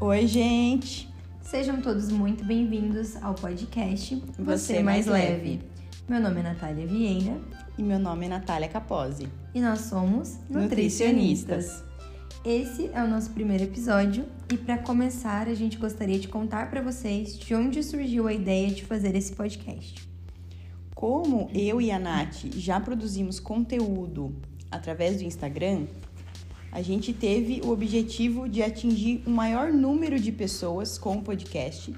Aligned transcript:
Oi, 0.00 0.26
gente! 0.26 1.08
Sejam 1.42 1.80
todos 1.80 2.10
muito 2.10 2.44
bem-vindos 2.44 3.16
ao 3.22 3.34
podcast 3.34 4.22
Você 4.38 4.74
é 4.74 4.82
Mais 4.82 5.06
Leve. 5.06 5.60
Meu 6.08 6.20
nome 6.20 6.40
é 6.40 6.42
Natália 6.42 6.86
Vieira 6.86 7.40
E 7.78 7.82
meu 7.82 7.98
nome 7.98 8.26
é 8.26 8.28
Natália 8.28 8.68
Capozzi. 8.68 9.28
e 9.54 9.60
nós 9.60 9.80
somos 9.80 10.38
nutricionistas. 10.48 11.84
Esse 12.44 12.90
é 12.92 13.02
o 13.02 13.08
nosso 13.08 13.30
primeiro 13.30 13.64
episódio 13.64 14.24
e 14.52 14.56
para 14.56 14.78
começar, 14.78 15.48
a 15.48 15.54
gente 15.54 15.78
gostaria 15.78 16.18
de 16.18 16.28
contar 16.28 16.70
para 16.70 16.80
vocês 16.80 17.36
de 17.38 17.54
onde 17.54 17.82
surgiu 17.82 18.28
a 18.28 18.32
ideia 18.32 18.70
de 18.70 18.84
fazer 18.84 19.14
esse 19.16 19.32
podcast. 19.32 20.08
Como 20.94 21.50
eu 21.52 21.80
e 21.80 21.90
a 21.90 21.98
Nath 21.98 22.44
já 22.54 22.78
produzimos 22.80 23.40
conteúdo 23.40 24.34
através 24.70 25.16
do 25.18 25.24
Instagram, 25.24 25.86
a 26.76 26.82
gente 26.82 27.10
teve 27.14 27.62
o 27.64 27.70
objetivo 27.70 28.46
de 28.46 28.62
atingir 28.62 29.22
o 29.26 29.30
maior 29.30 29.72
número 29.72 30.20
de 30.20 30.30
pessoas 30.30 30.98
com 30.98 31.16
o 31.16 31.22
podcast, 31.22 31.96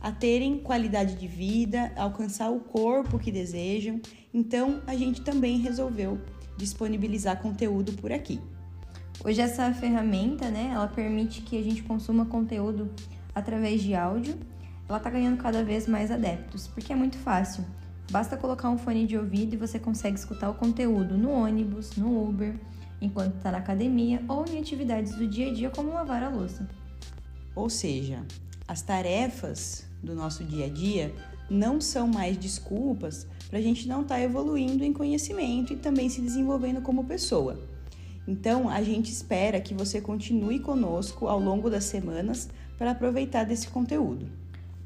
a 0.00 0.10
terem 0.10 0.60
qualidade 0.60 1.16
de 1.16 1.28
vida, 1.28 1.92
alcançar 1.94 2.48
o 2.48 2.58
corpo 2.58 3.18
que 3.18 3.30
desejam. 3.30 4.00
Então, 4.32 4.80
a 4.86 4.96
gente 4.96 5.20
também 5.20 5.58
resolveu 5.58 6.18
disponibilizar 6.56 7.42
conteúdo 7.42 7.92
por 7.92 8.10
aqui. 8.10 8.40
Hoje 9.22 9.42
essa 9.42 9.70
ferramenta, 9.74 10.50
né, 10.50 10.70
ela 10.72 10.88
permite 10.88 11.42
que 11.42 11.58
a 11.58 11.62
gente 11.62 11.82
consuma 11.82 12.24
conteúdo 12.24 12.90
através 13.34 13.82
de 13.82 13.94
áudio. 13.94 14.38
Ela 14.88 15.00
tá 15.00 15.10
ganhando 15.10 15.36
cada 15.36 15.62
vez 15.62 15.86
mais 15.86 16.10
adeptos, 16.10 16.66
porque 16.66 16.94
é 16.94 16.96
muito 16.96 17.18
fácil. 17.18 17.62
Basta 18.10 18.38
colocar 18.38 18.70
um 18.70 18.78
fone 18.78 19.06
de 19.06 19.18
ouvido 19.18 19.52
e 19.52 19.58
você 19.58 19.78
consegue 19.78 20.18
escutar 20.18 20.48
o 20.48 20.54
conteúdo 20.54 21.18
no 21.18 21.30
ônibus, 21.30 21.94
no 21.96 22.26
Uber, 22.26 22.54
enquanto 23.00 23.36
está 23.36 23.52
na 23.52 23.58
academia 23.58 24.22
ou 24.28 24.44
em 24.46 24.58
atividades 24.58 25.14
do 25.14 25.26
dia 25.26 25.50
a 25.50 25.54
dia 25.54 25.70
como 25.70 25.92
lavar 25.92 26.22
a 26.22 26.28
louça. 26.28 26.68
Ou 27.54 27.70
seja, 27.70 28.24
as 28.66 28.82
tarefas 28.82 29.86
do 30.02 30.14
nosso 30.14 30.44
dia 30.44 30.66
a 30.66 30.68
dia 30.68 31.14
não 31.50 31.80
são 31.80 32.08
mais 32.08 32.36
desculpas 32.36 33.26
para 33.48 33.58
a 33.58 33.62
gente 33.62 33.86
não 33.86 34.02
estar 34.02 34.20
evoluindo 34.20 34.82
em 34.82 34.92
conhecimento 34.92 35.72
e 35.72 35.76
também 35.76 36.08
se 36.08 36.20
desenvolvendo 36.20 36.80
como 36.80 37.04
pessoa. 37.04 37.60
Então, 38.26 38.70
a 38.70 38.82
gente 38.82 39.12
espera 39.12 39.60
que 39.60 39.74
você 39.74 40.00
continue 40.00 40.58
conosco 40.58 41.28
ao 41.28 41.38
longo 41.38 41.68
das 41.68 41.84
semanas 41.84 42.48
para 42.78 42.92
aproveitar 42.92 43.44
desse 43.44 43.68
conteúdo. 43.68 44.26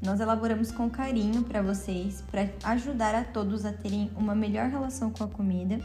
Nós 0.01 0.19
elaboramos 0.19 0.71
com 0.71 0.89
carinho 0.89 1.43
para 1.43 1.61
vocês, 1.61 2.23
para 2.29 2.49
ajudar 2.63 3.15
a 3.15 3.23
todos 3.23 3.65
a 3.65 3.73
terem 3.73 4.09
uma 4.15 4.35
melhor 4.35 4.69
relação 4.69 5.09
com 5.09 5.23
a 5.23 5.27
comida, 5.27 5.79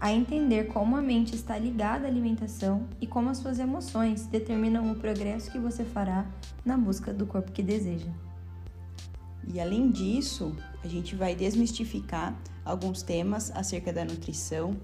a 0.00 0.10
entender 0.10 0.68
como 0.68 0.96
a 0.96 1.02
mente 1.02 1.34
está 1.34 1.58
ligada 1.58 2.06
à 2.06 2.08
alimentação 2.08 2.88
e 3.00 3.06
como 3.06 3.28
as 3.28 3.36
suas 3.36 3.58
emoções 3.58 4.24
determinam 4.24 4.90
o 4.90 4.94
progresso 4.94 5.50
que 5.50 5.58
você 5.58 5.84
fará 5.84 6.26
na 6.64 6.76
busca 6.78 7.12
do 7.12 7.26
corpo 7.26 7.52
que 7.52 7.62
deseja. 7.62 8.10
E 9.52 9.60
além 9.60 9.90
disso, 9.90 10.56
a 10.82 10.88
gente 10.88 11.14
vai 11.14 11.34
desmistificar 11.34 12.34
alguns 12.64 13.02
temas 13.02 13.50
acerca 13.50 13.92
da 13.92 14.02
nutrição, 14.02 14.74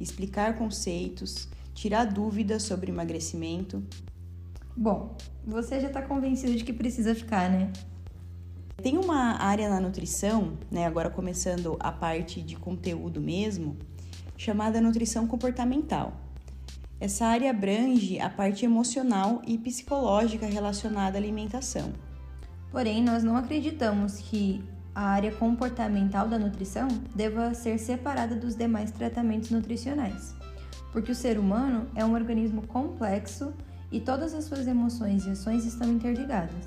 explicar 0.00 0.56
conceitos, 0.56 1.48
tirar 1.74 2.06
dúvidas 2.06 2.62
sobre 2.62 2.90
emagrecimento. 2.90 3.82
Bom, 4.74 5.16
você 5.46 5.80
já 5.80 5.88
está 5.88 6.00
convencido 6.00 6.54
de 6.54 6.64
que 6.64 6.72
precisa 6.72 7.14
ficar, 7.14 7.50
né? 7.50 7.70
Tem 8.82 8.96
uma 8.96 9.36
área 9.42 9.68
na 9.68 9.80
nutrição, 9.80 10.58
né, 10.70 10.86
agora 10.86 11.10
começando 11.10 11.76
a 11.78 11.92
parte 11.92 12.40
de 12.40 12.56
conteúdo 12.56 13.20
mesmo, 13.20 13.76
chamada 14.42 14.80
nutrição 14.80 15.24
comportamental. 15.24 16.12
Essa 16.98 17.26
área 17.26 17.50
abrange 17.50 18.18
a 18.18 18.28
parte 18.28 18.64
emocional 18.64 19.40
e 19.46 19.56
psicológica 19.56 20.46
relacionada 20.46 21.16
à 21.16 21.20
alimentação. 21.20 21.92
Porém, 22.72 23.04
nós 23.04 23.22
não 23.22 23.36
acreditamos 23.36 24.18
que 24.18 24.64
a 24.92 25.02
área 25.02 25.30
comportamental 25.30 26.28
da 26.28 26.40
nutrição 26.40 26.88
deva 27.14 27.54
ser 27.54 27.78
separada 27.78 28.34
dos 28.34 28.56
demais 28.56 28.90
tratamentos 28.90 29.50
nutricionais, 29.50 30.34
porque 30.92 31.12
o 31.12 31.14
ser 31.14 31.38
humano 31.38 31.86
é 31.94 32.04
um 32.04 32.12
organismo 32.12 32.66
complexo 32.66 33.52
e 33.92 34.00
todas 34.00 34.34
as 34.34 34.44
suas 34.44 34.66
emoções 34.66 35.24
e 35.24 35.30
ações 35.30 35.64
estão 35.64 35.88
interligadas. 35.88 36.66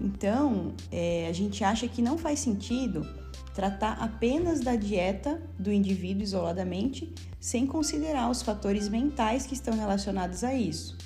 Então, 0.00 0.72
é, 0.90 1.28
a 1.28 1.32
gente 1.32 1.62
acha 1.62 1.86
que 1.86 2.02
não 2.02 2.18
faz 2.18 2.40
sentido 2.40 3.06
tratar 3.54 3.98
apenas 4.00 4.60
da 4.60 4.76
dieta 4.76 5.42
do 5.58 5.70
indivíduo 5.70 6.22
isoladamente, 6.22 7.12
sem 7.38 7.66
considerar 7.66 8.30
os 8.30 8.42
fatores 8.42 8.88
mentais 8.88 9.46
que 9.46 9.54
estão 9.54 9.74
relacionados 9.74 10.42
a 10.42 10.54
isso. 10.54 10.96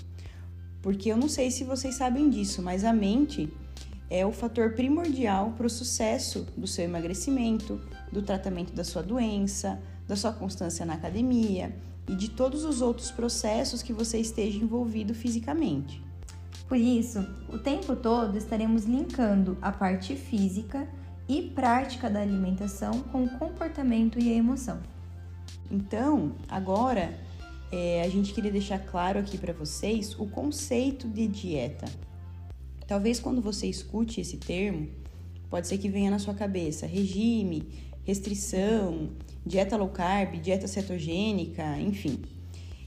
Porque 0.81 1.11
eu 1.11 1.17
não 1.17 1.29
sei 1.29 1.51
se 1.51 1.65
vocês 1.65 1.97
sabem 1.97 2.31
disso, 2.31 2.63
mas 2.63 2.85
a 2.85 2.93
mente 2.93 3.53
é 4.09 4.25
o 4.25 4.31
fator 4.31 4.75
primordial 4.75 5.53
para 5.57 5.67
o 5.67 5.71
sucesso 5.71 6.47
do 6.57 6.67
seu 6.67 6.85
emagrecimento, 6.85 7.81
do 8.13 8.23
tratamento 8.23 8.73
da 8.73 8.85
sua 8.85 9.03
doença, 9.03 9.81
da 10.07 10.15
sua 10.15 10.33
constância 10.33 10.87
na 10.87 10.95
academia 10.95 11.75
e 12.09 12.15
de 12.15 12.31
todos 12.31 12.65
os 12.65 12.81
outros 12.81 13.11
processos 13.11 13.83
que 13.83 13.93
você 13.93 14.19
esteja 14.19 14.59
envolvido 14.59 15.13
fisicamente. 15.13 16.01
Por 16.69 16.77
isso, 16.77 17.25
o 17.49 17.59
tempo 17.59 17.97
todo 17.97 18.37
estaremos 18.37 18.85
linkando 18.85 19.57
a 19.61 19.73
parte 19.73 20.15
física 20.15 20.89
e 21.29 21.43
prática 21.43 22.09
da 22.09 22.21
alimentação 22.21 23.01
com 23.03 23.25
o 23.25 23.39
comportamento 23.39 24.19
e 24.19 24.33
a 24.33 24.35
emoção. 24.35 24.81
Então, 25.71 26.33
agora 26.49 27.19
é, 27.73 28.03
a 28.03 28.09
gente 28.09 28.33
queria 28.33 28.53
deixar 28.53 28.79
claro 28.79 29.19
aqui 29.19 29.37
para 29.37 29.53
vocês 29.53 30.15
o 30.19 30.27
conceito 30.27 31.09
de 31.09 31.27
dieta. 31.27 31.87
Talvez 32.87 33.19
quando 33.19 33.43
você 33.43 33.67
escute 33.67 34.21
esse 34.21 34.37
termo, 34.37 34.89
pode 35.51 35.67
ser 35.67 35.79
que 35.79 35.89
venha 35.89 36.11
na 36.11 36.19
sua 36.19 36.35
cabeça 36.35 36.87
regime, 36.87 37.69
restrição, 38.05 39.11
dieta 39.45 39.77
low 39.77 39.89
carb, 39.89 40.41
dieta 40.41 40.69
cetogênica, 40.69 41.79
enfim. 41.79 42.23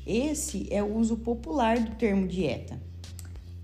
Esse 0.08 0.68
é 0.74 0.82
o 0.82 0.96
uso 0.96 1.18
popular 1.18 1.78
do 1.80 1.96
termo 1.96 2.26
dieta. 2.26 2.82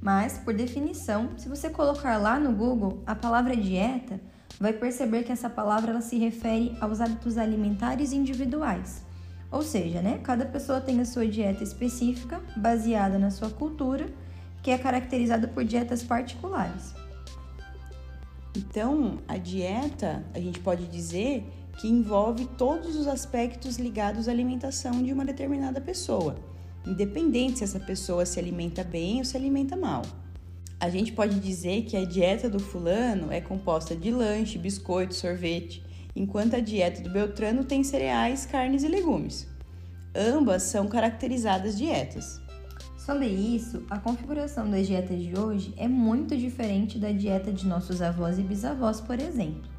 Mas, 0.02 0.38
por 0.38 0.54
definição, 0.54 1.32
se 1.38 1.50
você 1.50 1.70
colocar 1.70 2.18
lá 2.18 2.40
no 2.40 2.52
Google 2.52 3.02
a 3.08 3.16
palavra 3.16 3.56
dieta, 3.56 4.20
vai 4.60 4.74
perceber 4.74 5.24
que 5.24 5.32
essa 5.32 5.50
palavra 5.50 5.92
ela 5.92 6.02
se 6.02 6.18
refere 6.18 6.76
aos 6.80 7.02
hábitos 7.02 7.38
alimentares 7.38 8.14
individuais. 8.14 9.04
Ou 9.52 9.62
seja, 9.62 10.02
né, 10.02 10.20
cada 10.24 10.46
pessoa 10.46 10.82
tem 10.82 11.00
a 11.00 11.06
sua 11.06 11.28
dieta 11.28 11.64
específica, 11.64 12.42
baseada 12.58 13.18
na 13.18 13.32
sua 13.32 13.50
cultura, 13.50 14.08
que 14.62 14.72
é 14.72 14.78
caracterizada 14.78 15.48
por 15.48 15.64
dietas 15.64 16.04
particulares. 16.04 16.94
Então, 18.58 19.20
a 19.28 19.38
dieta, 19.38 20.26
a 20.34 20.40
gente 20.40 20.60
pode 20.60 20.88
dizer 20.88 21.46
que 21.78 21.88
envolve 21.88 22.46
todos 22.58 22.96
os 22.96 23.08
aspectos 23.08 23.78
ligados 23.78 24.28
à 24.28 24.32
alimentação 24.32 25.04
de 25.04 25.12
uma 25.12 25.26
determinada 25.26 25.82
pessoa, 25.82 26.38
independente 26.88 27.60
se 27.60 27.64
essa 27.66 27.80
pessoa 27.80 28.26
se 28.26 28.40
alimenta 28.40 28.84
bem 28.84 29.20
ou 29.20 29.26
se 29.26 29.36
alimenta 29.36 29.76
mal. 29.76 30.04
A 30.80 30.90
gente 30.90 31.14
pode 31.14 31.40
dizer 31.40 31.84
que 31.84 31.96
a 31.96 32.04
dieta 32.04 32.50
do 32.50 32.60
fulano 32.60 33.32
é 33.32 33.40
composta 33.40 33.96
de 33.96 34.12
lanche, 34.12 34.58
biscoito, 34.58 35.16
sorvete, 35.16 35.84
enquanto 36.16 36.56
a 36.56 36.60
dieta 36.60 37.02
do 37.02 37.10
Beltrano 37.10 37.64
tem 37.64 37.84
cereais, 37.84 38.46
carnes 38.46 38.84
e 38.84 38.88
legumes. 38.88 39.48
Ambas 40.14 40.64
são 40.64 40.88
caracterizadas 40.88 41.78
dietas. 41.78 42.42
Sobre 42.98 43.28
isso, 43.28 43.84
a 43.90 44.00
configuração 44.00 44.70
das 44.70 44.88
dietas 44.88 45.22
de 45.22 45.38
hoje 45.38 45.74
é 45.78 45.88
muito 45.88 46.36
diferente 46.36 46.98
da 46.98 47.12
dieta 47.12 47.54
de 47.54 47.68
nossos 47.68 48.02
avós 48.02 48.40
e 48.40 48.42
bisavós, 48.42 49.00
por 49.00 49.20
exemplo. 49.20 49.70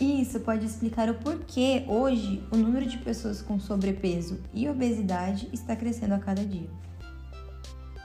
Isso 0.00 0.40
pode 0.40 0.66
explicar 0.66 1.08
o 1.08 1.14
porquê 1.14 1.84
hoje 1.86 2.42
o 2.50 2.56
número 2.56 2.86
de 2.86 2.98
pessoas 2.98 3.40
com 3.40 3.60
sobrepeso 3.60 4.40
e 4.52 4.68
obesidade 4.68 5.48
está 5.52 5.76
crescendo 5.76 6.14
a 6.14 6.18
cada 6.18 6.44
dia. 6.44 6.68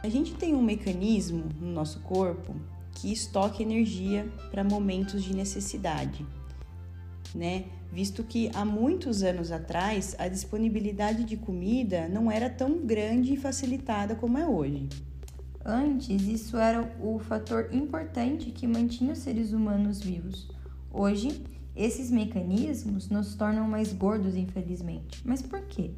A 0.03 0.09
gente 0.09 0.33
tem 0.33 0.55
um 0.55 0.63
mecanismo 0.63 1.45
no 1.59 1.71
nosso 1.71 1.99
corpo 1.99 2.55
que 2.93 3.13
estoca 3.13 3.61
energia 3.61 4.27
para 4.49 4.63
momentos 4.63 5.23
de 5.23 5.35
necessidade, 5.35 6.25
né? 7.35 7.65
Visto 7.91 8.23
que 8.23 8.49
há 8.55 8.65
muitos 8.65 9.21
anos 9.21 9.51
atrás 9.51 10.15
a 10.17 10.27
disponibilidade 10.27 11.23
de 11.23 11.37
comida 11.37 12.07
não 12.07 12.31
era 12.31 12.49
tão 12.49 12.79
grande 12.83 13.33
e 13.33 13.37
facilitada 13.37 14.15
como 14.15 14.39
é 14.39 14.47
hoje. 14.47 14.89
Antes, 15.63 16.23
isso 16.23 16.57
era 16.57 16.81
o 16.99 17.19
fator 17.19 17.69
importante 17.71 18.49
que 18.49 18.65
mantinha 18.65 19.13
os 19.13 19.19
seres 19.19 19.51
humanos 19.51 20.01
vivos. 20.01 20.49
Hoje, 20.91 21.43
esses 21.75 22.09
mecanismos 22.09 23.07
nos 23.07 23.35
tornam 23.35 23.67
mais 23.67 23.93
gordos, 23.93 24.35
infelizmente. 24.35 25.21
Mas 25.23 25.43
por 25.43 25.61
quê? 25.61 25.91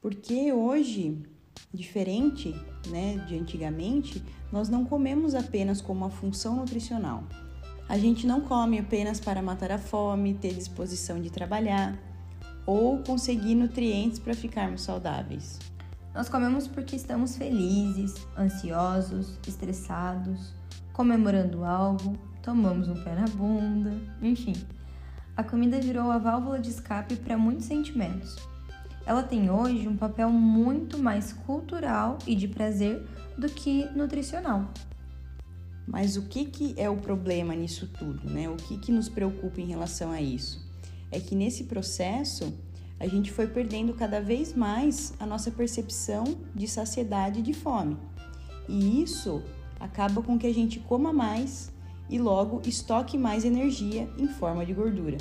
Porque 0.00 0.52
hoje, 0.52 1.22
diferente 1.72 2.54
né, 2.88 3.16
de 3.26 3.38
antigamente, 3.38 4.22
nós 4.50 4.68
não 4.68 4.84
comemos 4.84 5.34
apenas 5.34 5.80
com 5.80 5.92
uma 5.92 6.10
função 6.10 6.56
nutricional. 6.56 7.24
A 7.88 7.98
gente 7.98 8.26
não 8.26 8.40
come 8.40 8.78
apenas 8.78 9.20
para 9.20 9.42
matar 9.42 9.72
a 9.72 9.78
fome, 9.78 10.34
ter 10.34 10.54
disposição 10.54 11.20
de 11.20 11.30
trabalhar 11.30 11.98
ou 12.64 12.98
conseguir 12.98 13.54
nutrientes 13.54 14.18
para 14.18 14.34
ficarmos 14.34 14.82
saudáveis. 14.82 15.58
Nós 16.14 16.28
comemos 16.28 16.68
porque 16.68 16.94
estamos 16.94 17.36
felizes, 17.36 18.14
ansiosos, 18.38 19.38
estressados, 19.46 20.54
comemorando 20.92 21.64
algo, 21.64 22.16
tomamos 22.42 22.88
um 22.88 23.02
pé 23.02 23.14
na 23.14 23.26
bunda, 23.26 23.92
enfim. 24.20 24.54
A 25.34 25.42
comida 25.42 25.80
virou 25.80 26.10
a 26.10 26.18
válvula 26.18 26.58
de 26.58 26.68
escape 26.68 27.16
para 27.16 27.38
muitos 27.38 27.64
sentimentos. 27.64 28.36
Ela 29.04 29.22
tem 29.22 29.50
hoje 29.50 29.88
um 29.88 29.96
papel 29.96 30.30
muito 30.30 30.98
mais 30.98 31.32
cultural 31.32 32.18
e 32.26 32.34
de 32.34 32.46
prazer 32.46 33.04
do 33.36 33.48
que 33.48 33.86
nutricional. 33.96 34.70
Mas 35.86 36.16
o 36.16 36.22
que, 36.22 36.44
que 36.44 36.74
é 36.76 36.88
o 36.88 36.96
problema 36.96 37.54
nisso 37.54 37.88
tudo, 37.98 38.30
né? 38.30 38.48
O 38.48 38.56
que, 38.56 38.78
que 38.78 38.92
nos 38.92 39.08
preocupa 39.08 39.60
em 39.60 39.66
relação 39.66 40.12
a 40.12 40.20
isso? 40.20 40.64
É 41.10 41.18
que 41.18 41.34
nesse 41.34 41.64
processo 41.64 42.54
a 43.00 43.06
gente 43.08 43.32
foi 43.32 43.48
perdendo 43.48 43.92
cada 43.94 44.20
vez 44.20 44.54
mais 44.54 45.12
a 45.18 45.26
nossa 45.26 45.50
percepção 45.50 46.24
de 46.54 46.68
saciedade 46.68 47.40
e 47.40 47.42
de 47.42 47.52
fome. 47.52 47.96
E 48.68 49.02
isso 49.02 49.42
acaba 49.80 50.22
com 50.22 50.38
que 50.38 50.46
a 50.46 50.54
gente 50.54 50.78
coma 50.78 51.12
mais 51.12 51.72
e 52.08 52.18
logo 52.18 52.62
estoque 52.64 53.18
mais 53.18 53.44
energia 53.44 54.08
em 54.16 54.28
forma 54.28 54.64
de 54.64 54.72
gordura. 54.72 55.18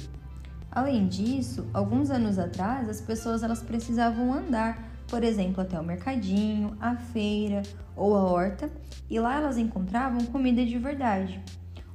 Além 0.71 1.07
disso, 1.07 1.67
alguns 1.73 2.09
anos 2.09 2.39
atrás 2.39 2.87
as 2.87 3.01
pessoas 3.01 3.43
elas 3.43 3.61
precisavam 3.61 4.33
andar, 4.33 4.89
por 5.07 5.21
exemplo, 5.21 5.61
até 5.61 5.77
o 5.77 5.83
mercadinho, 5.83 6.77
a 6.79 6.95
feira 6.95 7.61
ou 7.93 8.15
a 8.15 8.23
horta, 8.23 8.71
e 9.09 9.19
lá 9.19 9.35
elas 9.35 9.57
encontravam 9.57 10.25
comida 10.27 10.65
de 10.65 10.77
verdade. 10.77 11.41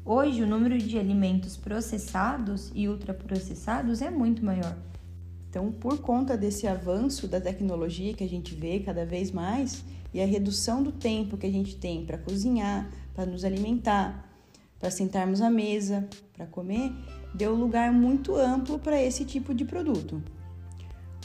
Hoje, 0.04 0.42
o 0.42 0.46
número 0.46 0.76
de 0.76 0.98
alimentos 0.98 1.56
processados 1.56 2.70
e 2.74 2.86
ultraprocessados 2.86 4.02
é 4.02 4.10
muito 4.10 4.44
maior. 4.44 4.76
Então, 5.48 5.72
por 5.72 5.98
conta 5.98 6.36
desse 6.36 6.66
avanço 6.66 7.26
da 7.26 7.40
tecnologia 7.40 8.12
que 8.12 8.22
a 8.22 8.28
gente 8.28 8.54
vê 8.54 8.80
cada 8.80 9.06
vez 9.06 9.32
mais 9.32 9.82
e 10.12 10.20
a 10.20 10.26
redução 10.26 10.82
do 10.82 10.92
tempo 10.92 11.38
que 11.38 11.46
a 11.46 11.50
gente 11.50 11.76
tem 11.76 12.04
para 12.04 12.18
cozinhar, 12.18 12.88
para 13.14 13.24
nos 13.24 13.42
alimentar, 13.42 14.30
para 14.78 14.90
sentarmos 14.90 15.40
à 15.40 15.48
mesa, 15.48 16.06
para 16.34 16.46
comer, 16.46 16.92
deu 17.36 17.54
lugar 17.54 17.92
muito 17.92 18.34
amplo 18.34 18.78
para 18.78 19.00
esse 19.00 19.24
tipo 19.24 19.54
de 19.54 19.64
produto. 19.64 20.22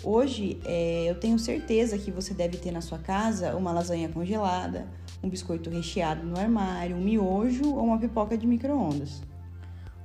Hoje, 0.04 0.60
é, 0.66 1.10
eu 1.10 1.16
tenho 1.16 1.40
certeza 1.40 1.98
que 1.98 2.12
você 2.12 2.34
deve 2.34 2.58
ter 2.58 2.72
na 2.72 2.82
sua 2.82 2.98
casa 2.98 3.56
uma 3.56 3.72
lasanha 3.72 4.10
congelada, 4.10 4.88
um 5.24 5.30
biscoito 5.30 5.70
recheado 5.70 6.26
no 6.26 6.38
armário, 6.38 6.98
um 6.98 7.02
miojo 7.02 7.74
ou 7.74 7.86
uma 7.86 8.00
pipoca 8.00 8.38
de 8.38 8.46
micro-ondas. 8.46 9.22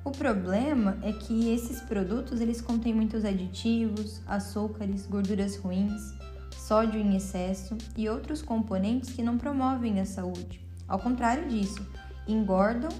O 0.04 0.12
problema 0.12 0.98
é 1.02 1.12
que 1.12 1.50
esses 1.50 1.80
produtos 1.80 2.40
eles 2.40 2.60
contêm 2.60 2.94
muitos 2.94 3.24
aditivos, 3.24 4.20
açúcares, 4.26 5.06
gorduras 5.06 5.56
ruins, 5.56 6.14
sódio 6.56 7.00
em 7.00 7.16
excesso 7.16 7.76
e 7.96 8.08
outros 8.08 8.42
componentes 8.42 9.12
que 9.12 9.22
não 9.22 9.36
promovem 9.36 9.98
a 9.98 10.04
saúde. 10.04 10.60
Ao 10.86 10.98
contrário 10.98 11.48
disso, 11.48 11.84
engordam 12.28 12.90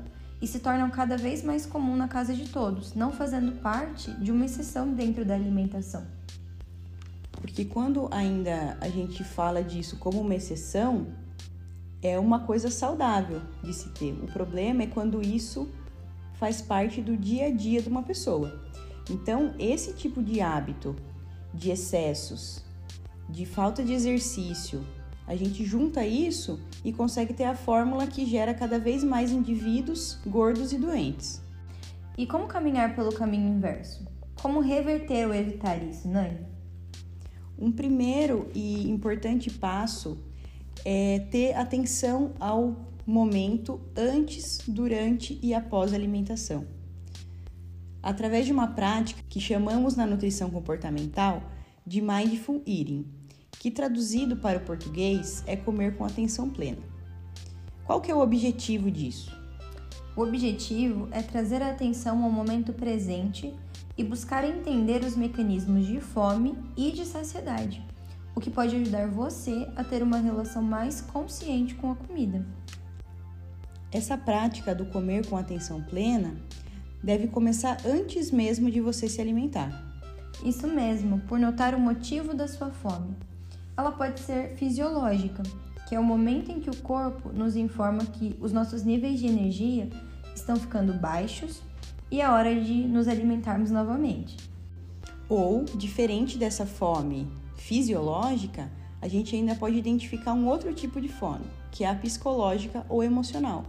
e 0.41 0.47
se 0.47 0.59
tornam 0.59 0.91
cada 0.91 1.17
vez 1.17 1.43
mais 1.43 1.65
comum 1.65 1.97
na 1.97 2.09
casa 2.09 2.35
de 2.35 2.49
todos, 2.49 2.95
não 2.95 3.13
fazendo 3.13 3.53
parte 3.61 4.11
de 4.13 4.31
uma 4.31 4.45
exceção 4.45 4.93
dentro 4.93 5.25
da 5.25 5.35
alimentação. 5.35 6.07
Porque 7.33 7.65
quando 7.65 8.09
ainda 8.11 8.77
a 8.81 8.89
gente 8.89 9.23
fala 9.25 9.63
disso 9.63 9.97
como 9.99 10.21
uma 10.21 10.35
exceção, 10.35 11.07
é 12.03 12.19
uma 12.19 12.41
coisa 12.41 12.71
saudável 12.71 13.41
de 13.63 13.73
se 13.73 13.89
ter. 13.91 14.13
O 14.13 14.27
problema 14.27 14.83
é 14.83 14.87
quando 14.87 15.23
isso 15.23 15.69
faz 16.35 16.61
parte 16.61 17.01
do 17.01 17.17
dia 17.17 17.47
a 17.47 17.51
dia 17.51 17.81
de 17.81 17.89
uma 17.89 18.03
pessoa. 18.03 18.63
Então, 19.11 19.55
esse 19.59 19.93
tipo 19.95 20.23
de 20.23 20.41
hábito 20.41 20.97
de 21.55 21.71
excessos, 21.71 22.63
de 23.29 23.47
falta 23.47 23.83
de 23.83 23.93
exercício, 23.93 24.85
a 25.27 25.35
gente 25.35 25.65
junta 25.65 26.07
isso 26.07 26.61
e 26.85 26.93
consegue 26.93 27.35
ter 27.35 27.45
a 27.45 27.55
fórmula 27.55 28.07
que 28.07 28.25
gera 28.25 28.55
cada 28.55 28.79
vez 28.79 29.03
mais 29.03 29.33
indivíduos 29.33 30.19
gordos 30.27 30.73
e 30.73 30.79
doentes. 30.79 31.43
E 32.17 32.27
como 32.27 32.47
caminhar 32.47 32.95
pelo 32.95 33.13
caminho 33.13 33.49
inverso? 33.49 34.07
Como 34.41 34.61
reverter 34.61 35.27
ou 35.27 35.35
evitar 35.35 35.83
isso, 35.83 36.09
Nani? 36.09 36.39
Um 37.59 37.73
primeiro 37.73 38.49
e 38.55 38.89
importante 38.89 39.51
passo 39.51 40.19
é 40.85 41.19
ter 41.31 41.55
atenção 41.55 42.33
ao 42.39 42.87
momento 43.07 43.81
antes, 43.97 44.61
durante 44.67 45.39
e 45.43 45.55
após 45.55 45.93
a 45.93 45.97
alimentação. 45.97 46.67
Através 48.03 48.47
de 48.47 48.53
uma 48.53 48.69
prática 48.69 49.23
que 49.29 49.41
chamamos 49.41 49.97
na 49.97 50.07
nutrição 50.07 50.51
comportamental 50.51 51.43
de 51.85 52.01
mindful 52.01 52.63
eating, 52.67 53.07
que 53.59 53.71
traduzido 53.71 54.37
para 54.37 54.59
o 54.59 54.65
português 54.65 55.43
é 55.47 55.57
comer 55.57 55.97
com 55.97 56.05
atenção 56.05 56.49
plena. 56.49 56.83
Qual 57.85 58.01
que 58.01 58.11
é 58.11 58.15
o 58.15 58.21
objetivo 58.21 58.91
disso? 58.91 59.35
O 60.17 60.23
objetivo 60.23 61.09
é 61.11 61.23
trazer 61.23 61.63
a 61.63 61.71
atenção 61.71 62.25
ao 62.25 62.31
momento 62.31 62.73
presente 62.73 63.55
e 63.97 64.05
buscar 64.05 64.45
entender 64.45 65.05
os 65.05 65.17
mecanismos 65.17 65.87
de 65.87 66.01
fome 66.01 66.57
e 66.77 66.91
de 66.91 67.05
saciedade, 67.05 67.85
o 68.35 68.41
que 68.41 68.51
pode 68.51 68.77
ajudar 68.77 69.09
você 69.09 69.69
a 69.77 69.85
ter 69.85 70.03
uma 70.03 70.19
relação 70.19 70.63
mais 70.63 71.01
consciente 71.01 71.75
com 71.75 71.91
a 71.91 71.97
comida. 71.97 72.45
Essa 73.93 74.17
prática 74.17 74.75
do 74.75 74.87
comer 74.87 75.27
com 75.27 75.37
atenção 75.37 75.83
plena 75.83 76.37
deve 77.03 77.29
começar 77.29 77.79
antes 77.87 78.31
mesmo 78.31 78.71
de 78.71 78.81
você 78.81 79.09
se 79.09 79.21
alimentar. 79.21 79.71
Isso 80.45 80.67
mesmo, 80.67 81.21
por 81.21 81.39
notar 81.39 81.75
o 81.75 81.81
motivo 81.81 82.35
da 82.35 82.49
sua 82.49 82.71
fome. 82.71 83.17
Ela 83.77 83.93
pode 83.93 84.21
ser 84.21 84.57
fisiológica, 84.57 85.43
que 85.89 85.95
é 85.95 86.01
o 86.01 86.05
momento 86.05 86.51
em 86.51 86.61
que 86.61 86.71
o 86.71 86.77
corpo 86.77 87.31
nos 87.33 87.57
informa 87.57 88.05
que 88.05 88.37
os 88.41 88.53
nossos 88.53 88.83
níveis 88.83 89.19
de 89.19 89.27
energia 89.27 89.89
estão 90.35 90.57
ficando 90.57 90.93
baixos 90.95 91.63
e 92.11 92.21
é 92.21 92.29
hora 92.29 92.55
de 92.59 92.75
nos 92.87 93.09
alimentarmos 93.09 93.71
novamente. 93.71 94.37
Ou, 95.29 95.65
diferente 95.65 96.39
dessa 96.39 96.65
fome 96.65 97.31
fisiológica, 97.57 98.71
a 99.01 99.09
gente 99.09 99.35
ainda 99.35 99.55
pode 99.55 99.77
identificar 99.77 100.33
um 100.33 100.47
outro 100.47 100.73
tipo 100.73 101.01
de 101.01 101.09
fome, 101.09 101.45
que 101.71 101.85
é 101.85 101.91
a 101.91 101.95
psicológica 101.95 102.85
ou 102.89 103.03
emocional 103.03 103.65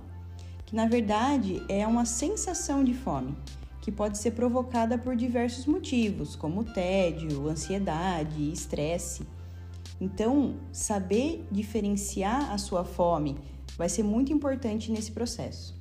que 0.67 0.75
na 0.75 0.85
verdade 0.85 1.63
é 1.69 1.87
uma 1.87 2.05
sensação 2.05 2.83
de 2.83 2.93
fome, 2.93 3.33
que 3.81 3.89
pode 3.89 4.17
ser 4.17 4.31
provocada 4.31 4.97
por 4.97 5.15
diversos 5.15 5.65
motivos, 5.65 6.35
como 6.35 6.65
tédio, 6.65 7.47
ansiedade, 7.47 8.51
estresse. 8.51 9.25
Então, 9.99 10.55
saber 10.71 11.45
diferenciar 11.51 12.51
a 12.51 12.57
sua 12.57 12.83
fome 12.83 13.37
vai 13.77 13.89
ser 13.89 14.03
muito 14.03 14.31
importante 14.31 14.91
nesse 14.91 15.11
processo. 15.11 15.75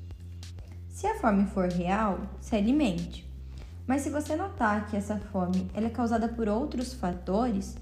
Se 0.88 1.06
a 1.06 1.14
fome 1.16 1.46
for 1.46 1.70
real, 1.70 2.20
se 2.40 2.56
alimente. 2.56 3.28
Mas 3.86 4.02
se 4.02 4.10
você 4.10 4.34
notar 4.34 4.86
que 4.88 4.96
essa 4.96 5.18
fome 5.18 5.70
é 5.74 5.88
causada 5.88 6.28
por 6.28 6.48
outros 6.48 6.94
fatores, 6.94 7.76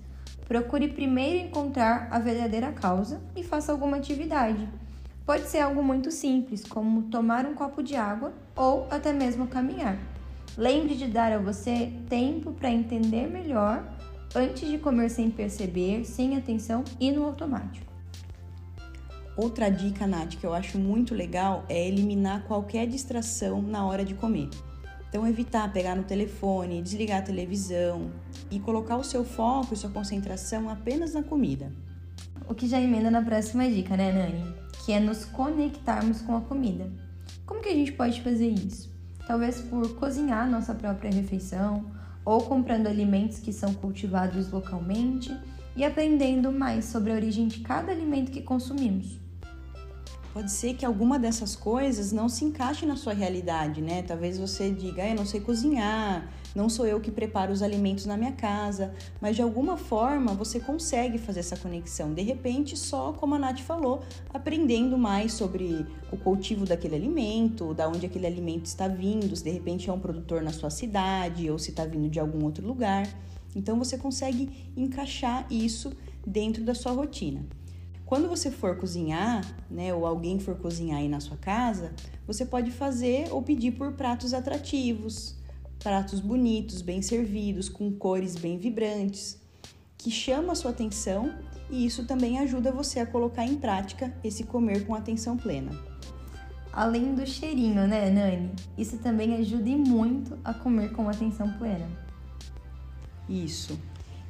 procure 0.46 0.88
primeiro 0.88 1.46
encontrar 1.46 2.08
a 2.10 2.18
verdadeira 2.18 2.72
causa 2.72 3.20
e 3.34 3.42
faça 3.42 3.72
alguma 3.72 3.96
atividade 3.96 4.68
Pode 5.26 5.46
ser 5.46 5.60
algo 5.60 5.82
muito 5.82 6.10
simples, 6.10 6.66
como 6.66 7.04
tomar 7.04 7.46
um 7.46 7.54
copo 7.54 7.82
de 7.82 7.96
água 7.96 8.34
ou 8.54 8.86
até 8.90 9.10
mesmo 9.10 9.46
caminhar. 9.46 9.96
Lembre 10.54 10.94
de 10.94 11.06
dar 11.06 11.32
a 11.32 11.38
você 11.38 11.90
tempo 12.10 12.52
para 12.52 12.70
entender 12.70 13.26
melhor 13.26 13.82
antes 14.34 14.68
de 14.68 14.78
comer 14.78 15.10
sem 15.10 15.30
perceber, 15.30 16.04
sem 16.04 16.36
atenção 16.36 16.84
e 17.00 17.10
no 17.12 17.24
automático. 17.24 17.92
Outra 19.36 19.68
dica, 19.68 20.06
Nath, 20.06 20.36
que 20.36 20.44
eu 20.44 20.54
acho 20.54 20.78
muito 20.78 21.14
legal 21.14 21.64
é 21.68 21.88
eliminar 21.88 22.44
qualquer 22.44 22.86
distração 22.86 23.60
na 23.60 23.84
hora 23.84 24.04
de 24.04 24.14
comer. 24.14 24.48
Então, 25.08 25.26
evitar 25.26 25.72
pegar 25.72 25.94
no 25.94 26.04
telefone, 26.04 26.82
desligar 26.82 27.18
a 27.18 27.22
televisão 27.22 28.10
e 28.50 28.58
colocar 28.58 28.96
o 28.96 29.04
seu 29.04 29.24
foco 29.24 29.74
e 29.74 29.76
sua 29.76 29.90
concentração 29.90 30.68
apenas 30.68 31.14
na 31.14 31.22
comida. 31.22 31.72
O 32.48 32.54
que 32.54 32.68
já 32.68 32.80
emenda 32.80 33.10
na 33.10 33.22
próxima 33.22 33.68
dica, 33.68 33.96
né, 33.96 34.12
Nani? 34.12 34.64
que 34.84 34.92
é 34.92 35.00
nos 35.00 35.24
conectarmos 35.24 36.20
com 36.20 36.36
a 36.36 36.42
comida. 36.42 36.92
Como 37.46 37.62
que 37.62 37.70
a 37.70 37.74
gente 37.74 37.92
pode 37.92 38.20
fazer 38.20 38.48
isso? 38.48 38.92
Talvez 39.26 39.62
por 39.62 39.94
cozinhar 39.94 40.48
nossa 40.48 40.74
própria 40.74 41.10
refeição 41.10 41.90
ou 42.24 42.42
comprando 42.42 42.86
alimentos 42.86 43.38
que 43.38 43.52
são 43.52 43.74
cultivados 43.74 44.50
localmente 44.50 45.36
e 45.76 45.84
aprendendo 45.84 46.50
mais 46.52 46.86
sobre 46.86 47.12
a 47.12 47.14
origem 47.14 47.46
de 47.48 47.60
cada 47.60 47.92
alimento 47.92 48.30
que 48.30 48.40
consumimos. 48.40 49.18
Pode 50.32 50.50
ser 50.50 50.74
que 50.74 50.84
alguma 50.84 51.18
dessas 51.18 51.54
coisas 51.54 52.10
não 52.10 52.28
se 52.28 52.44
encaixe 52.44 52.84
na 52.84 52.96
sua 52.96 53.12
realidade, 53.12 53.80
né? 53.80 54.02
Talvez 54.02 54.36
você 54.36 54.70
diga, 54.70 55.04
ah, 55.04 55.10
eu 55.10 55.14
não 55.14 55.26
sei 55.26 55.40
cozinhar, 55.40 56.28
não 56.54 56.68
sou 56.68 56.87
eu 56.87 57.00
que 57.00 57.11
preparo 57.11 57.52
os 57.52 57.62
alimentos 57.62 58.06
na 58.06 58.16
minha 58.16 58.32
casa, 58.32 58.94
mas 59.20 59.34
de 59.34 59.42
alguma 59.42 59.76
forma 59.76 60.32
você 60.34 60.61
consegue 60.61 61.18
fazer 61.18 61.40
essa 61.40 61.56
conexão. 61.56 62.14
De 62.14 62.23
repente, 62.23 62.76
só 62.76 63.12
como 63.12 63.34
a 63.34 63.38
Nath 63.38 63.61
falou, 63.61 64.02
aprendendo 64.32 64.96
mais 64.96 65.32
sobre 65.32 65.84
o 66.12 66.16
cultivo 66.16 66.64
daquele 66.64 66.94
alimento, 66.94 67.75
da 67.75 67.88
onde 67.88 68.06
aquele 68.06 68.26
alimento 68.26 68.66
está 68.66 68.87
vindo, 68.87 69.34
se 69.34 69.42
de 69.42 69.50
repente 69.50 69.90
é 69.90 69.92
um 69.92 69.99
produtor 69.99 70.42
na 70.42 70.52
sua 70.52 70.70
cidade 70.70 71.50
ou 71.50 71.58
se 71.58 71.70
está 71.70 71.84
vindo 71.84 72.08
de 72.08 72.20
algum 72.20 72.44
outro 72.44 72.66
lugar. 72.66 73.08
Então 73.56 73.78
você 73.78 73.99
consegue 73.99 74.73
encaixar 74.76 75.46
isso 75.50 75.92
dentro 76.25 76.62
da 76.64 76.75
sua 76.75 76.92
rotina. 76.92 77.44
Quando 78.06 78.28
você 78.28 78.50
for 78.50 78.76
cozinhar, 78.76 79.42
né, 79.70 79.92
ou 79.94 80.06
alguém 80.06 80.38
for 80.38 80.54
cozinhar 80.56 80.99
aí 80.99 81.08
na 81.08 81.20
sua 81.20 81.37
casa, 81.37 81.92
você 82.26 82.44
pode 82.44 82.70
fazer 82.70 83.32
ou 83.32 83.42
pedir 83.42 83.73
por 83.73 83.92
pratos 83.92 84.34
atrativos, 84.34 85.37
pratos 85.84 86.18
bonitos, 86.18 86.80
bem 86.80 87.02
servidos, 87.02 87.68
com 87.68 87.92
cores 87.92 88.36
bem 88.36 88.56
vibrantes, 88.56 89.38
que 89.98 90.10
chamam 90.10 90.50
a 90.50 90.54
sua 90.54 90.70
atenção 90.70 91.34
e 91.70 91.84
isso 91.84 92.06
também 92.06 92.38
ajuda 92.38 92.72
você 92.72 93.00
a 93.00 93.06
colocar 93.06 93.44
em 93.44 93.56
prática 93.56 94.16
esse 94.24 94.44
comer 94.44 94.86
com 94.86 94.94
atenção 94.94 95.36
plena. 95.36 95.78
Além 96.72 97.14
do 97.14 97.26
cheirinho, 97.26 97.86
né, 97.86 98.08
Nani? 98.08 98.50
Isso 98.78 98.96
também 98.96 99.34
ajuda 99.34 99.68
e 99.68 99.76
muito 99.76 100.38
a 100.42 100.54
comer 100.54 100.90
com 100.92 101.06
atenção 101.06 101.52
plena. 101.58 101.86
Isso. 103.28 103.78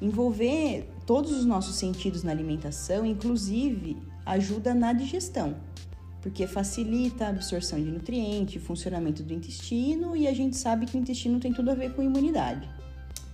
Envolver 0.02 0.90
todos 1.06 1.30
os 1.30 1.44
nossos 1.44 1.76
sentidos 1.76 2.25
na 2.25 2.32
alimentação, 2.32 3.06
inclusive, 3.06 3.96
ajuda 4.26 4.75
na 4.75 4.92
digestão, 4.92 5.54
porque 6.25 6.47
facilita 6.47 7.26
a 7.26 7.28
absorção 7.28 7.78
de 7.78 7.90
nutrientes, 7.90 8.62
funcionamento 8.62 9.23
do 9.23 9.35
intestino 9.35 10.16
e 10.16 10.26
a 10.26 10.33
gente 10.33 10.57
sabe 10.57 10.87
que 10.87 10.97
o 10.97 10.99
intestino 10.99 11.38
tem 11.38 11.52
tudo 11.52 11.71
a 11.71 11.75
ver 11.75 11.93
com 11.93 12.02
imunidade. 12.02 12.66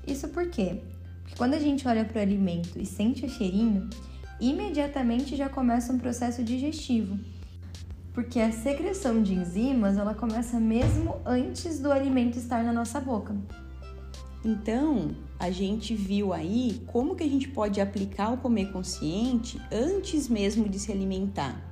Isso 0.04 0.26
por 0.26 0.50
quê? 0.50 0.82
Porque 1.22 1.36
quando 1.36 1.54
a 1.54 1.60
gente 1.60 1.86
olha 1.86 2.04
para 2.04 2.18
o 2.18 2.20
alimento 2.20 2.80
e 2.80 2.84
sente 2.84 3.24
o 3.24 3.28
cheirinho, 3.28 3.88
imediatamente 4.40 5.36
já 5.36 5.48
começa 5.48 5.92
um 5.92 6.00
processo 6.00 6.42
digestivo. 6.42 7.16
Porque 8.12 8.40
a 8.40 8.50
secreção 8.50 9.22
de 9.22 9.34
enzimas, 9.34 9.96
ela 9.96 10.12
começa 10.12 10.58
mesmo 10.58 11.14
antes 11.24 11.78
do 11.78 11.92
alimento 11.92 12.38
estar 12.38 12.64
na 12.64 12.72
nossa 12.72 13.00
boca. 13.00 13.36
Então, 14.44 15.14
a 15.38 15.48
gente 15.48 15.94
viu 15.94 16.32
aí 16.32 16.82
como 16.88 17.14
que 17.14 17.22
a 17.22 17.28
gente 17.28 17.46
pode 17.46 17.80
aplicar 17.80 18.32
o 18.32 18.38
comer 18.38 18.72
consciente 18.72 19.62
antes 19.70 20.28
mesmo 20.28 20.68
de 20.68 20.80
se 20.80 20.90
alimentar. 20.90 21.70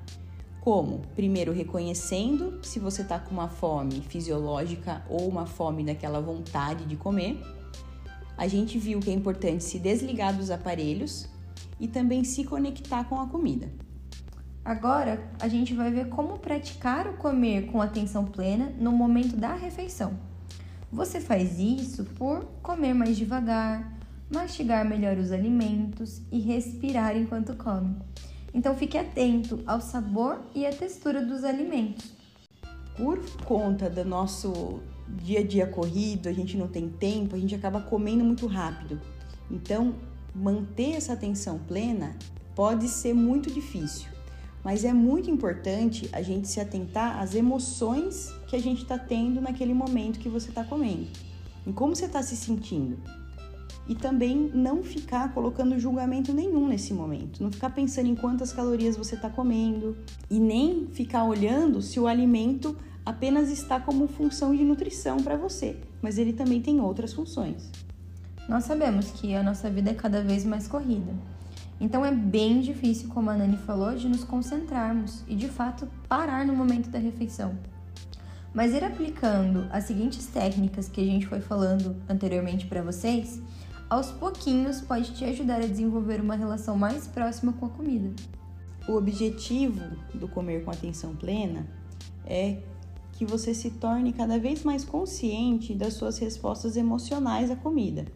Como? 0.68 1.00
Primeiro 1.16 1.50
reconhecendo 1.50 2.60
se 2.62 2.78
você 2.78 3.00
está 3.00 3.18
com 3.18 3.30
uma 3.30 3.48
fome 3.48 4.02
fisiológica 4.02 5.02
ou 5.08 5.26
uma 5.26 5.46
fome 5.46 5.82
daquela 5.82 6.20
vontade 6.20 6.84
de 6.84 6.94
comer. 6.94 7.42
A 8.36 8.46
gente 8.46 8.78
viu 8.78 9.00
que 9.00 9.08
é 9.08 9.14
importante 9.14 9.64
se 9.64 9.78
desligar 9.78 10.36
dos 10.36 10.50
aparelhos 10.50 11.26
e 11.80 11.88
também 11.88 12.22
se 12.22 12.44
conectar 12.44 13.04
com 13.04 13.18
a 13.18 13.26
comida. 13.26 13.72
Agora, 14.62 15.26
a 15.40 15.48
gente 15.48 15.72
vai 15.72 15.90
ver 15.90 16.10
como 16.10 16.38
praticar 16.38 17.06
o 17.06 17.16
comer 17.16 17.72
com 17.72 17.80
atenção 17.80 18.26
plena 18.26 18.70
no 18.78 18.92
momento 18.92 19.38
da 19.38 19.54
refeição. 19.54 20.18
Você 20.92 21.18
faz 21.18 21.58
isso 21.58 22.04
por 22.04 22.44
comer 22.62 22.92
mais 22.92 23.16
devagar, 23.16 23.90
mastigar 24.30 24.86
melhor 24.86 25.16
os 25.16 25.32
alimentos 25.32 26.20
e 26.30 26.38
respirar 26.38 27.16
enquanto 27.16 27.56
come. 27.56 27.96
Então 28.52 28.74
fique 28.74 28.96
atento 28.96 29.60
ao 29.66 29.80
sabor 29.80 30.40
e 30.54 30.66
à 30.66 30.72
textura 30.72 31.24
dos 31.24 31.44
alimentos. 31.44 32.12
Por 32.96 33.20
conta 33.44 33.88
do 33.88 34.04
nosso 34.04 34.80
dia 35.08 35.40
a 35.40 35.44
dia 35.44 35.66
corrido, 35.66 36.28
a 36.28 36.32
gente 36.32 36.56
não 36.56 36.68
tem 36.68 36.88
tempo, 36.88 37.36
a 37.36 37.38
gente 37.38 37.54
acaba 37.54 37.80
comendo 37.80 38.24
muito 38.24 38.46
rápido. 38.46 39.00
Então, 39.50 39.94
manter 40.34 40.94
essa 40.94 41.12
atenção 41.12 41.58
plena 41.58 42.16
pode 42.54 42.88
ser 42.88 43.14
muito 43.14 43.50
difícil 43.50 44.18
mas 44.68 44.84
é 44.84 44.92
muito 44.92 45.30
importante 45.30 46.08
a 46.12 46.22
gente 46.22 46.48
se 46.48 46.60
atentar 46.60 47.20
às 47.20 47.34
emoções 47.34 48.34
que 48.46 48.56
a 48.56 48.58
gente 48.60 48.82
está 48.82 48.98
tendo 48.98 49.40
naquele 49.40 49.72
momento 49.72 50.18
que 50.18 50.28
você 50.28 50.48
está 50.48 50.64
comendo, 50.64 51.06
em 51.66 51.72
como 51.72 51.94
você 51.94 52.06
está 52.06 52.22
se 52.22 52.36
sentindo. 52.36 52.98
E 53.88 53.94
também 53.94 54.50
não 54.52 54.82
ficar 54.82 55.32
colocando 55.32 55.78
julgamento 55.78 56.32
nenhum 56.32 56.68
nesse 56.68 56.92
momento, 56.92 57.42
não 57.42 57.50
ficar 57.50 57.70
pensando 57.70 58.08
em 58.08 58.14
quantas 58.14 58.52
calorias 58.52 58.96
você 58.96 59.14
está 59.14 59.30
comendo 59.30 59.96
e 60.30 60.38
nem 60.38 60.88
ficar 60.92 61.24
olhando 61.24 61.80
se 61.80 61.98
o 61.98 62.06
alimento 62.06 62.76
apenas 63.04 63.48
está 63.48 63.80
como 63.80 64.06
função 64.06 64.54
de 64.54 64.62
nutrição 64.62 65.16
para 65.22 65.36
você, 65.36 65.76
mas 66.02 66.18
ele 66.18 66.34
também 66.34 66.60
tem 66.60 66.80
outras 66.80 67.14
funções. 67.14 67.70
Nós 68.46 68.64
sabemos 68.64 69.10
que 69.10 69.34
a 69.34 69.42
nossa 69.42 69.70
vida 69.70 69.90
é 69.90 69.94
cada 69.94 70.22
vez 70.22 70.44
mais 70.44 70.68
corrida 70.68 71.14
então 71.80 72.04
é 72.04 72.12
bem 72.12 72.60
difícil, 72.60 73.08
como 73.08 73.30
a 73.30 73.36
Nani 73.36 73.56
falou, 73.56 73.94
de 73.94 74.08
nos 74.08 74.24
concentrarmos 74.24 75.22
e 75.28 75.34
de 75.36 75.48
fato 75.48 75.88
parar 76.08 76.44
no 76.44 76.54
momento 76.54 76.88
da 76.88 76.98
refeição. 76.98 77.56
Mas 78.52 78.72
ir 78.72 78.82
aplicando 78.82 79.68
as 79.70 79.84
seguintes 79.84 80.26
técnicas 80.26 80.88
que 80.88 81.00
a 81.00 81.04
gente 81.04 81.26
foi 81.26 81.40
falando 81.40 81.94
anteriormente 82.08 82.66
para 82.66 82.82
vocês, 82.82 83.40
aos 83.88 84.10
pouquinhos 84.10 84.80
pode 84.80 85.14
te 85.14 85.24
ajudar 85.24 85.56
a 85.56 85.66
desenvolver 85.66 86.20
uma 86.20 86.34
relação 86.34 86.76
mais 86.76 87.06
próxima 87.06 87.52
com 87.54 87.66
a 87.66 87.70
comida. 87.70 88.10
O 88.86 88.92
objetivo 88.92 89.80
do 90.14 90.28
comer 90.28 90.64
com 90.64 90.70
atenção 90.70 91.16
plena 91.16 91.66
é 92.26 92.58
que 93.12 93.24
você 93.24 93.54
se 93.54 93.70
torne 93.70 94.12
cada 94.12 94.38
vez 94.38 94.62
mais 94.62 94.84
consciente 94.84 95.74
das 95.74 95.94
suas 95.94 96.18
respostas 96.18 96.76
emocionais 96.76 97.50
à 97.50 97.56
comida 97.56 98.06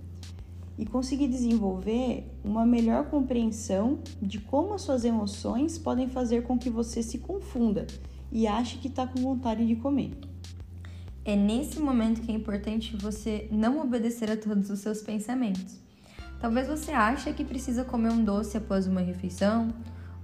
e 0.79 0.85
conseguir 0.85 1.29
desenvolver 1.29 2.31
uma 2.45 2.65
melhor 2.67 3.07
compreensão 3.07 3.99
de 4.21 4.39
como 4.39 4.75
as 4.75 4.83
suas 4.83 5.05
emoções 5.05 5.79
podem 5.79 6.09
fazer 6.09 6.43
com 6.43 6.59
que 6.59 6.71
você 6.71 7.03
se 7.03 7.19
confunda 7.19 7.87
e 8.31 8.47
ache 8.47 8.79
que 8.79 8.89
está 8.89 9.07
com 9.07 9.21
vontade 9.21 9.67
de 9.67 9.77
comer. 9.77 10.13
É 11.25 11.37
nesse 11.37 11.79
momento 11.79 12.21
que 12.21 12.33
é 12.33 12.35
importante 12.35 12.97
você 12.97 13.47
não 13.51 13.81
obedecer 13.81 14.29
a 14.31 14.37
todos 14.37 14.71
os 14.71 14.81
seus 14.81 15.01
pensamentos. 15.01 15.79
Talvez 16.41 16.67
você 16.67 16.91
ache 16.91 17.33
que 17.33 17.45
precisa 17.45 17.85
comer 17.85 18.11
um 18.11 18.25
doce 18.25 18.57
após 18.57 18.89
uma 18.89 19.01
refeição, 19.01 19.73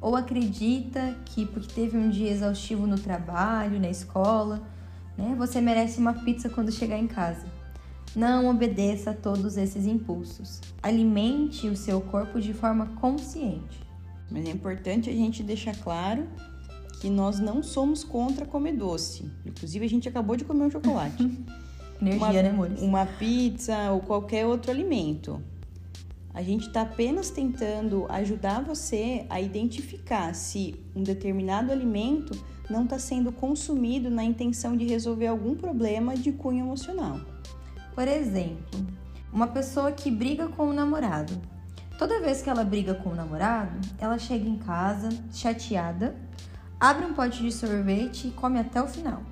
ou 0.00 0.16
acredita 0.16 1.16
que 1.24 1.46
porque 1.46 1.72
teve 1.72 1.96
um 1.96 2.10
dia 2.10 2.30
exaustivo 2.30 2.84
no 2.86 2.98
trabalho, 2.98 3.80
na 3.80 3.88
escola, 3.88 4.60
né, 5.16 5.36
você 5.38 5.60
merece 5.60 6.00
uma 6.00 6.12
pizza 6.12 6.48
quando 6.48 6.72
chegar 6.72 6.98
em 6.98 7.06
casa. 7.06 7.46
Não 8.16 8.48
obedeça 8.48 9.10
a 9.10 9.14
todos 9.14 9.56
esses 9.56 9.86
impulsos. 9.86 10.60
Alimente 10.82 11.68
o 11.68 11.76
seu 11.76 12.00
corpo 12.00 12.40
de 12.40 12.52
forma 12.52 12.86
consciente. 13.00 13.80
Mas 14.28 14.46
é 14.46 14.50
importante 14.50 15.08
a 15.08 15.12
gente 15.12 15.44
deixar 15.44 15.76
claro 15.76 16.26
que 17.00 17.08
nós 17.08 17.38
não 17.38 17.62
somos 17.62 18.02
contra 18.04 18.44
comer 18.44 18.72
doce. 18.72 19.30
Inclusive, 19.44 19.84
a 19.84 19.88
gente 19.88 20.08
acabou 20.08 20.36
de 20.36 20.44
comer 20.44 20.64
um 20.64 20.70
chocolate. 20.70 21.22
Energia, 22.00 22.26
uma, 22.26 22.32
né, 22.32 22.50
amores? 22.50 22.80
Uma 22.80 23.06
pizza 23.06 23.90
ou 23.90 24.00
qualquer 24.00 24.46
outro 24.46 24.70
alimento. 24.70 25.42
A 26.32 26.42
gente 26.42 26.68
está 26.68 26.82
apenas 26.82 27.30
tentando 27.30 28.06
ajudar 28.08 28.62
você 28.62 29.26
a 29.28 29.40
identificar 29.40 30.32
se 30.34 30.76
um 30.94 31.02
determinado 31.02 31.72
alimento 31.72 32.38
não 32.70 32.84
está 32.84 32.98
sendo 32.98 33.32
consumido 33.32 34.10
na 34.10 34.22
intenção 34.22 34.76
de 34.76 34.86
resolver 34.86 35.26
algum 35.26 35.56
problema 35.56 36.16
de 36.16 36.30
cunho 36.30 36.64
emocional. 36.64 37.20
Por 37.94 38.06
exemplo, 38.06 38.86
uma 39.32 39.48
pessoa 39.48 39.90
que 39.90 40.10
briga 40.10 40.46
com 40.48 40.68
o 40.68 40.72
namorado. 40.72 41.32
Toda 41.98 42.20
vez 42.20 42.40
que 42.40 42.48
ela 42.48 42.62
briga 42.62 42.94
com 42.94 43.10
o 43.10 43.14
namorado, 43.14 43.76
ela 43.98 44.18
chega 44.18 44.48
em 44.48 44.56
casa 44.56 45.08
chateada, 45.32 46.14
abre 46.80 47.06
um 47.06 47.12
pote 47.12 47.42
de 47.42 47.50
sorvete 47.50 48.28
e 48.28 48.30
come 48.30 48.58
até 48.58 48.80
o 48.80 48.86
final. 48.86 49.22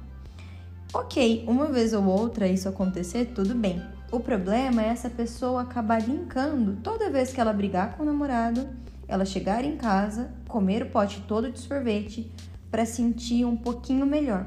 Ok, 0.92 1.44
uma 1.46 1.66
vez 1.66 1.92
ou 1.92 2.04
outra 2.04 2.48
isso 2.48 2.68
acontecer, 2.68 3.32
tudo 3.34 3.54
bem. 3.54 3.82
O 4.10 4.20
problema 4.20 4.82
é 4.82 4.88
essa 4.88 5.10
pessoa 5.10 5.62
acabar 5.62 6.00
linkando 6.00 6.76
toda 6.82 7.10
vez 7.10 7.32
que 7.32 7.40
ela 7.40 7.52
brigar 7.52 7.96
com 7.96 8.02
o 8.02 8.06
namorado, 8.06 8.68
ela 9.06 9.24
chegar 9.24 9.64
em 9.64 9.76
casa, 9.76 10.30
comer 10.48 10.82
o 10.82 10.90
pote 10.90 11.20
todo 11.22 11.50
de 11.50 11.60
sorvete 11.60 12.30
para 12.70 12.84
sentir 12.84 13.44
um 13.44 13.56
pouquinho 13.56 14.06
melhor. 14.06 14.46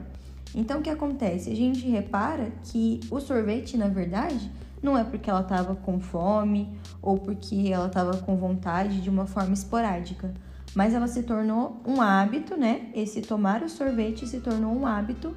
Então 0.56 0.79
o 0.79 0.82
que 0.82 0.89
acontece? 0.89 1.51
A 1.51 1.56
gente 1.56 1.88
repara 1.88 2.51
que 2.63 3.00
o 3.12 3.20
sorvete, 3.20 3.77
na 3.77 3.88
verdade, 3.88 4.51
não 4.82 4.98
é 4.98 5.03
porque 5.03 5.29
ela 5.29 5.41
estava 5.41 5.75
com 5.75 6.00
fome 6.00 6.68
ou 7.01 7.18
porque 7.18 7.70
ela 7.72 7.88
estava 7.88 8.18
com 8.18 8.36
vontade 8.36 9.01
de 9.01 9.10
uma 9.10 9.25
forma 9.25 9.53
esporádica, 9.53 10.34
mas 10.79 10.93
ela 10.93 11.09
se 11.09 11.24
tornou 11.24 11.81
um 11.86 12.01
hábito, 12.01 12.55
né? 12.55 12.89
Esse 12.95 13.21
tomar 13.21 13.62
o 13.63 13.67
sorvete 13.67 14.25
se 14.25 14.39
tornou 14.39 14.74
um 14.74 14.88
hábito 14.88 15.36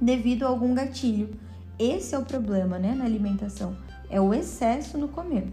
devido 0.00 0.42
a 0.42 0.48
algum 0.48 0.74
gatilho. 0.74 1.30
Esse 1.78 2.16
é 2.16 2.18
o 2.18 2.24
problema, 2.24 2.76
né, 2.76 2.92
na 2.92 3.04
alimentação, 3.04 3.76
é 4.10 4.20
o 4.20 4.34
excesso 4.34 4.98
no 4.98 5.06
comer. 5.06 5.46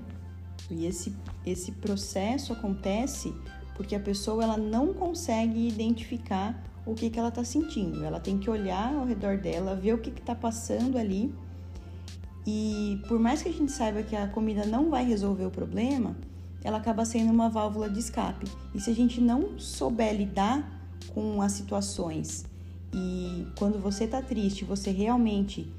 E 0.71 0.87
esse, 0.87 1.15
esse 1.45 1.71
processo 1.73 2.51
acontece 2.51 3.31
porque 3.75 3.95
a 3.95 3.99
pessoa 3.99 4.43
ela 4.43 4.57
não 4.57 4.91
consegue 4.91 5.67
identificar 5.67 6.59
o 6.83 6.95
que, 6.95 7.07
que 7.11 7.19
ela 7.19 7.29
está 7.29 7.43
sentindo. 7.43 8.03
Ela 8.03 8.19
tem 8.19 8.39
que 8.39 8.49
olhar 8.49 8.91
ao 8.91 9.05
redor 9.05 9.37
dela, 9.37 9.75
ver 9.75 9.93
o 9.93 9.99
que 9.99 10.09
está 10.09 10.33
passando 10.33 10.97
ali. 10.97 11.31
E 12.47 12.99
por 13.07 13.19
mais 13.19 13.43
que 13.43 13.49
a 13.49 13.53
gente 13.53 13.71
saiba 13.71 14.01
que 14.01 14.15
a 14.15 14.27
comida 14.29 14.65
não 14.65 14.89
vai 14.89 15.05
resolver 15.05 15.45
o 15.45 15.51
problema, 15.51 16.15
ela 16.63 16.77
acaba 16.77 17.05
sendo 17.05 17.31
uma 17.31 17.49
válvula 17.49 17.89
de 17.89 17.99
escape. 17.99 18.45
E 18.73 18.79
se 18.79 18.89
a 18.89 18.93
gente 18.93 19.19
não 19.19 19.59
souber 19.59 20.15
lidar 20.15 20.79
com 21.13 21.41
as 21.41 21.51
situações 21.53 22.45
e 22.93 23.47
quando 23.57 23.79
você 23.79 24.03
está 24.03 24.21
triste, 24.21 24.65
você 24.65 24.91
realmente 24.91 25.71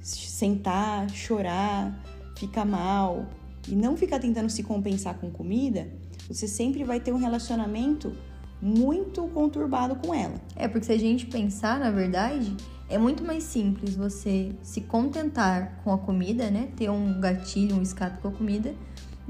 sentar, 0.00 1.08
chorar, 1.10 1.98
ficar 2.36 2.64
mal 2.64 3.26
e 3.68 3.74
não 3.74 3.96
ficar 3.96 4.18
tentando 4.18 4.50
se 4.50 4.62
compensar 4.62 5.14
com 5.14 5.30
comida, 5.30 5.88
você 6.28 6.46
sempre 6.46 6.84
vai 6.84 7.00
ter 7.00 7.12
um 7.12 7.18
relacionamento 7.18 8.12
muito 8.60 9.26
conturbado 9.28 9.96
com 9.96 10.14
ela. 10.14 10.34
É, 10.54 10.68
porque 10.68 10.86
se 10.86 10.92
a 10.92 10.98
gente 10.98 11.26
pensar, 11.26 11.80
na 11.80 11.90
verdade, 11.90 12.54
é 12.88 12.98
muito 12.98 13.24
mais 13.24 13.44
simples 13.44 13.96
você 13.96 14.52
se 14.62 14.82
contentar 14.82 15.80
com 15.82 15.92
a 15.92 15.98
comida, 15.98 16.50
né? 16.50 16.68
Ter 16.76 16.90
um 16.90 17.20
gatilho, 17.20 17.76
um 17.76 17.82
escape 17.82 18.20
com 18.20 18.28
a 18.28 18.32
comida, 18.32 18.74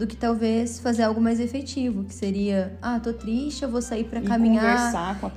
do 0.00 0.06
que 0.06 0.16
talvez 0.16 0.80
fazer 0.80 1.02
algo 1.02 1.20
mais 1.20 1.38
efetivo, 1.38 2.04
que 2.04 2.14
seria, 2.14 2.78
ah, 2.80 2.98
tô 2.98 3.12
triste, 3.12 3.62
eu 3.62 3.70
vou 3.70 3.82
sair 3.82 4.04
para 4.04 4.22
caminhar 4.22 4.90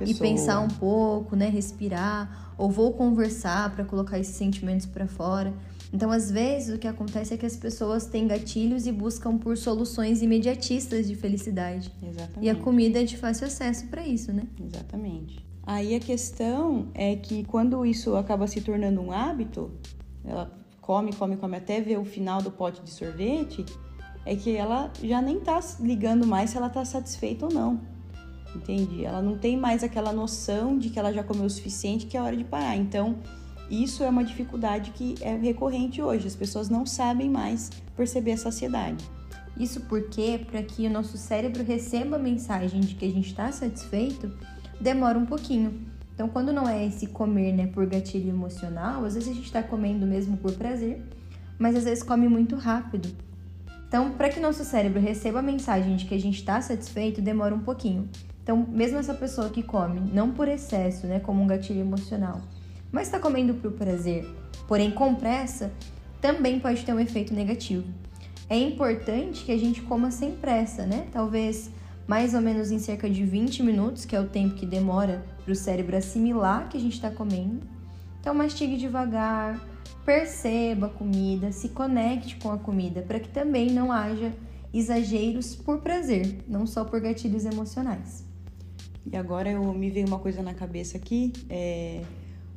e 0.06 0.14
pensar 0.14 0.60
um 0.60 0.68
pouco, 0.68 1.36
né, 1.36 1.50
respirar, 1.50 2.54
ou 2.56 2.70
vou 2.70 2.94
conversar 2.94 3.74
para 3.74 3.84
colocar 3.84 4.18
esses 4.18 4.34
sentimentos 4.34 4.86
para 4.86 5.06
fora. 5.06 5.52
Então, 5.92 6.10
às 6.10 6.30
vezes, 6.30 6.74
o 6.74 6.78
que 6.78 6.88
acontece 6.88 7.34
é 7.34 7.36
que 7.36 7.44
as 7.44 7.56
pessoas 7.56 8.06
têm 8.06 8.26
gatilhos 8.26 8.86
e 8.86 8.92
buscam 8.92 9.36
por 9.36 9.54
soluções 9.58 10.22
imediatistas 10.22 11.06
de 11.06 11.14
felicidade. 11.14 11.92
Exatamente. 12.02 12.46
E 12.46 12.48
a 12.48 12.54
comida 12.54 13.02
é 13.02 13.04
de 13.04 13.18
fácil 13.18 13.46
acesso 13.46 13.86
para 13.88 14.06
isso, 14.06 14.32
né? 14.32 14.44
Exatamente. 14.58 15.44
Aí 15.62 15.94
a 15.94 16.00
questão 16.00 16.88
é 16.94 17.16
que 17.16 17.44
quando 17.44 17.84
isso 17.84 18.16
acaba 18.16 18.46
se 18.46 18.62
tornando 18.62 19.02
um 19.02 19.12
hábito, 19.12 19.70
ela 20.24 20.50
come, 20.80 21.12
come, 21.12 21.36
come 21.36 21.56
até 21.58 21.82
ver 21.82 21.98
o 21.98 22.04
final 22.04 22.40
do 22.40 22.50
pote 22.50 22.80
de 22.82 22.90
sorvete, 22.90 23.64
é 24.26 24.34
que 24.34 24.56
ela 24.56 24.90
já 25.02 25.20
nem 25.20 25.40
tá 25.40 25.60
ligando 25.80 26.26
mais 26.26 26.50
se 26.50 26.56
ela 26.56 26.68
tá 26.68 26.84
satisfeita 26.84 27.46
ou 27.46 27.52
não. 27.52 27.80
Entende? 28.54 29.04
Ela 29.04 29.20
não 29.20 29.36
tem 29.36 29.56
mais 29.56 29.82
aquela 29.82 30.12
noção 30.12 30.78
de 30.78 30.88
que 30.88 30.98
ela 30.98 31.12
já 31.12 31.22
comeu 31.22 31.44
o 31.44 31.50
suficiente 31.50 32.06
que 32.06 32.16
é 32.16 32.22
hora 32.22 32.36
de 32.36 32.44
parar. 32.44 32.76
Então, 32.76 33.16
isso 33.70 34.02
é 34.02 34.08
uma 34.08 34.24
dificuldade 34.24 34.92
que 34.92 35.14
é 35.20 35.34
recorrente 35.36 36.00
hoje. 36.00 36.26
As 36.26 36.36
pessoas 36.36 36.68
não 36.68 36.86
sabem 36.86 37.28
mais 37.28 37.70
perceber 37.96 38.32
a 38.32 38.36
saciedade. 38.36 39.04
Isso 39.58 39.80
porque, 39.82 40.40
para 40.50 40.62
que 40.62 40.86
o 40.86 40.90
nosso 40.90 41.16
cérebro 41.16 41.62
receba 41.62 42.16
a 42.16 42.18
mensagem 42.18 42.80
de 42.80 42.94
que 42.94 43.04
a 43.04 43.10
gente 43.10 43.28
está 43.28 43.50
satisfeito, 43.52 44.32
demora 44.80 45.18
um 45.18 45.26
pouquinho. 45.26 45.80
Então, 46.14 46.28
quando 46.28 46.52
não 46.52 46.68
é 46.68 46.86
esse 46.86 47.08
comer 47.08 47.52
né, 47.52 47.66
por 47.66 47.86
gatilho 47.86 48.28
emocional, 48.28 49.04
às 49.04 49.14
vezes 49.14 49.28
a 49.28 49.32
gente 49.32 49.46
está 49.46 49.62
comendo 49.62 50.06
mesmo 50.06 50.36
por 50.36 50.52
prazer, 50.52 51.02
mas 51.58 51.74
às 51.74 51.84
vezes 51.84 52.02
come 52.04 52.28
muito 52.28 52.56
rápido. 52.56 53.08
Então, 53.94 54.10
para 54.10 54.28
que 54.28 54.40
nosso 54.40 54.64
cérebro 54.64 55.00
receba 55.00 55.38
a 55.38 55.42
mensagem 55.42 55.94
de 55.94 56.04
que 56.04 56.16
a 56.16 56.18
gente 56.18 56.40
está 56.40 56.60
satisfeito, 56.60 57.22
demora 57.22 57.54
um 57.54 57.60
pouquinho. 57.60 58.08
Então, 58.42 58.66
mesmo 58.68 58.98
essa 58.98 59.14
pessoa 59.14 59.48
que 59.48 59.62
come, 59.62 60.00
não 60.12 60.32
por 60.32 60.48
excesso, 60.48 61.06
né, 61.06 61.20
como 61.20 61.40
um 61.40 61.46
gatilho 61.46 61.78
emocional, 61.78 62.40
mas 62.90 63.06
está 63.06 63.20
comendo 63.20 63.54
por 63.54 63.70
prazer, 63.70 64.28
porém 64.66 64.90
com 64.90 65.14
pressa, 65.14 65.72
também 66.20 66.58
pode 66.58 66.84
ter 66.84 66.92
um 66.92 66.98
efeito 66.98 67.32
negativo. 67.32 67.86
É 68.50 68.58
importante 68.58 69.44
que 69.44 69.52
a 69.52 69.56
gente 69.56 69.80
coma 69.82 70.10
sem 70.10 70.32
pressa, 70.32 70.84
né? 70.84 71.06
Talvez 71.12 71.70
mais 72.04 72.34
ou 72.34 72.40
menos 72.40 72.72
em 72.72 72.80
cerca 72.80 73.08
de 73.08 73.24
20 73.24 73.62
minutos, 73.62 74.04
que 74.04 74.16
é 74.16 74.20
o 74.20 74.26
tempo 74.26 74.56
que 74.56 74.66
demora 74.66 75.24
para 75.44 75.52
o 75.52 75.54
cérebro 75.54 75.96
assimilar 75.96 76.68
que 76.68 76.76
a 76.76 76.80
gente 76.80 76.94
está 76.94 77.12
comendo. 77.12 77.60
Então, 78.20 78.34
mastigue 78.34 78.76
devagar, 78.76 79.60
perceba 80.04 80.86
a 80.86 80.90
comida, 80.90 81.50
se 81.50 81.70
conecte 81.70 82.36
com 82.36 82.50
a 82.50 82.58
comida, 82.58 83.02
para 83.02 83.18
que 83.18 83.28
também 83.28 83.70
não 83.70 83.90
haja 83.90 84.32
exageros 84.72 85.54
por 85.54 85.78
prazer, 85.80 86.44
não 86.48 86.66
só 86.66 86.84
por 86.84 87.00
gatilhos 87.00 87.44
emocionais. 87.44 88.24
E 89.10 89.16
agora 89.16 89.50
eu 89.50 89.72
me 89.72 89.90
veio 89.90 90.06
uma 90.06 90.18
coisa 90.18 90.42
na 90.42 90.54
cabeça 90.54 90.96
aqui. 90.96 91.32
É, 91.48 92.02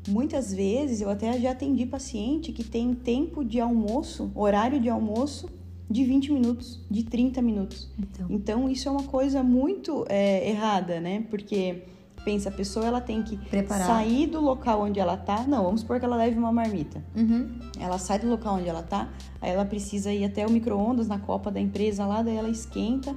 muitas 0.08 0.54
vezes 0.54 1.02
eu 1.02 1.10
até 1.10 1.40
já 1.40 1.52
atendi 1.52 1.86
paciente 1.86 2.52
que 2.52 2.64
tem 2.64 2.94
tempo 2.94 3.44
de 3.44 3.60
almoço, 3.60 4.32
horário 4.34 4.80
de 4.80 4.90
almoço 4.90 5.50
de 5.90 6.04
20 6.04 6.34
minutos, 6.34 6.82
de 6.90 7.04
30 7.04 7.42
minutos. 7.42 7.90
Então, 7.98 8.28
então 8.30 8.70
isso 8.70 8.88
é 8.90 8.92
uma 8.92 9.04
coisa 9.04 9.44
muito 9.44 10.06
é, 10.10 10.50
errada, 10.50 11.00
né? 11.00 11.26
Porque 11.30 11.84
pensa, 12.28 12.50
a 12.50 12.52
pessoa 12.52 12.86
ela 12.86 13.00
tem 13.00 13.24
que 13.24 13.38
Preparar. 13.38 13.88
sair 13.88 14.28
do 14.28 14.42
local 14.42 14.82
onde 14.82 15.00
ela 15.00 15.16
tá. 15.16 15.46
Não, 15.48 15.64
vamos 15.64 15.80
supor 15.80 15.98
que 15.98 16.04
ela 16.04 16.18
leve 16.18 16.38
uma 16.38 16.52
marmita. 16.52 17.02
Uhum. 17.16 17.58
Ela 17.80 17.98
sai 17.98 18.20
do 18.20 18.28
local 18.28 18.56
onde 18.56 18.68
ela 18.68 18.84
tá, 18.84 19.08
aí 19.42 19.52
ela 19.52 19.64
precisa 19.64 20.12
ir 20.12 20.26
até 20.26 20.46
o 20.46 20.52
micro-ondas 20.52 21.08
na 21.08 21.18
copa 21.18 21.50
da 21.50 21.62
empresa 21.62 22.06
lá, 22.06 22.22
daí 22.22 22.36
ela 22.36 22.50
esquenta. 22.50 23.16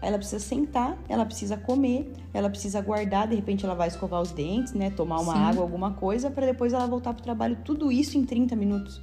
Aí 0.00 0.08
ela 0.08 0.18
precisa 0.18 0.38
sentar, 0.38 0.96
ela 1.08 1.26
precisa 1.26 1.56
comer, 1.56 2.12
ela 2.32 2.48
precisa 2.48 2.80
guardar, 2.80 3.26
de 3.26 3.34
repente 3.34 3.64
ela 3.64 3.74
vai 3.74 3.88
escovar 3.88 4.22
os 4.22 4.30
dentes, 4.30 4.72
né, 4.72 4.90
tomar 4.90 5.18
uma 5.18 5.32
Sim. 5.32 5.40
água, 5.40 5.62
alguma 5.64 5.94
coisa, 5.94 6.30
para 6.30 6.46
depois 6.46 6.72
ela 6.72 6.86
voltar 6.86 7.12
pro 7.14 7.24
trabalho, 7.24 7.58
tudo 7.64 7.90
isso 7.90 8.16
em 8.16 8.24
30 8.24 8.54
minutos 8.54 9.02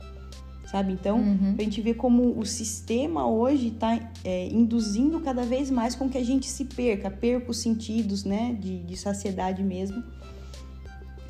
sabe? 0.65 0.93
Então, 0.93 1.17
uhum. 1.17 1.55
a 1.57 1.61
gente 1.61 1.81
vê 1.81 1.93
como 1.93 2.37
o 2.37 2.45
sistema 2.45 3.27
hoje 3.27 3.67
está 3.67 3.99
é, 4.23 4.47
induzindo 4.47 5.19
cada 5.19 5.43
vez 5.43 5.69
mais 5.69 5.95
com 5.95 6.09
que 6.09 6.17
a 6.17 6.23
gente 6.23 6.47
se 6.47 6.65
perca, 6.65 7.09
perca 7.09 7.51
os 7.51 7.57
sentidos, 7.57 8.23
né, 8.23 8.57
de, 8.59 8.79
de 8.83 8.97
saciedade 8.97 9.63
mesmo. 9.63 10.03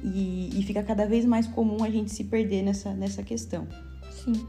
E, 0.03 0.51
e, 0.53 0.63
fica 0.63 0.83
cada 0.83 1.05
vez 1.07 1.25
mais 1.25 1.47
comum 1.47 1.83
a 1.83 1.89
gente 1.89 2.11
se 2.11 2.23
perder 2.23 2.61
nessa, 2.61 2.93
nessa 2.93 3.23
questão. 3.23 3.67
Sim. 4.11 4.45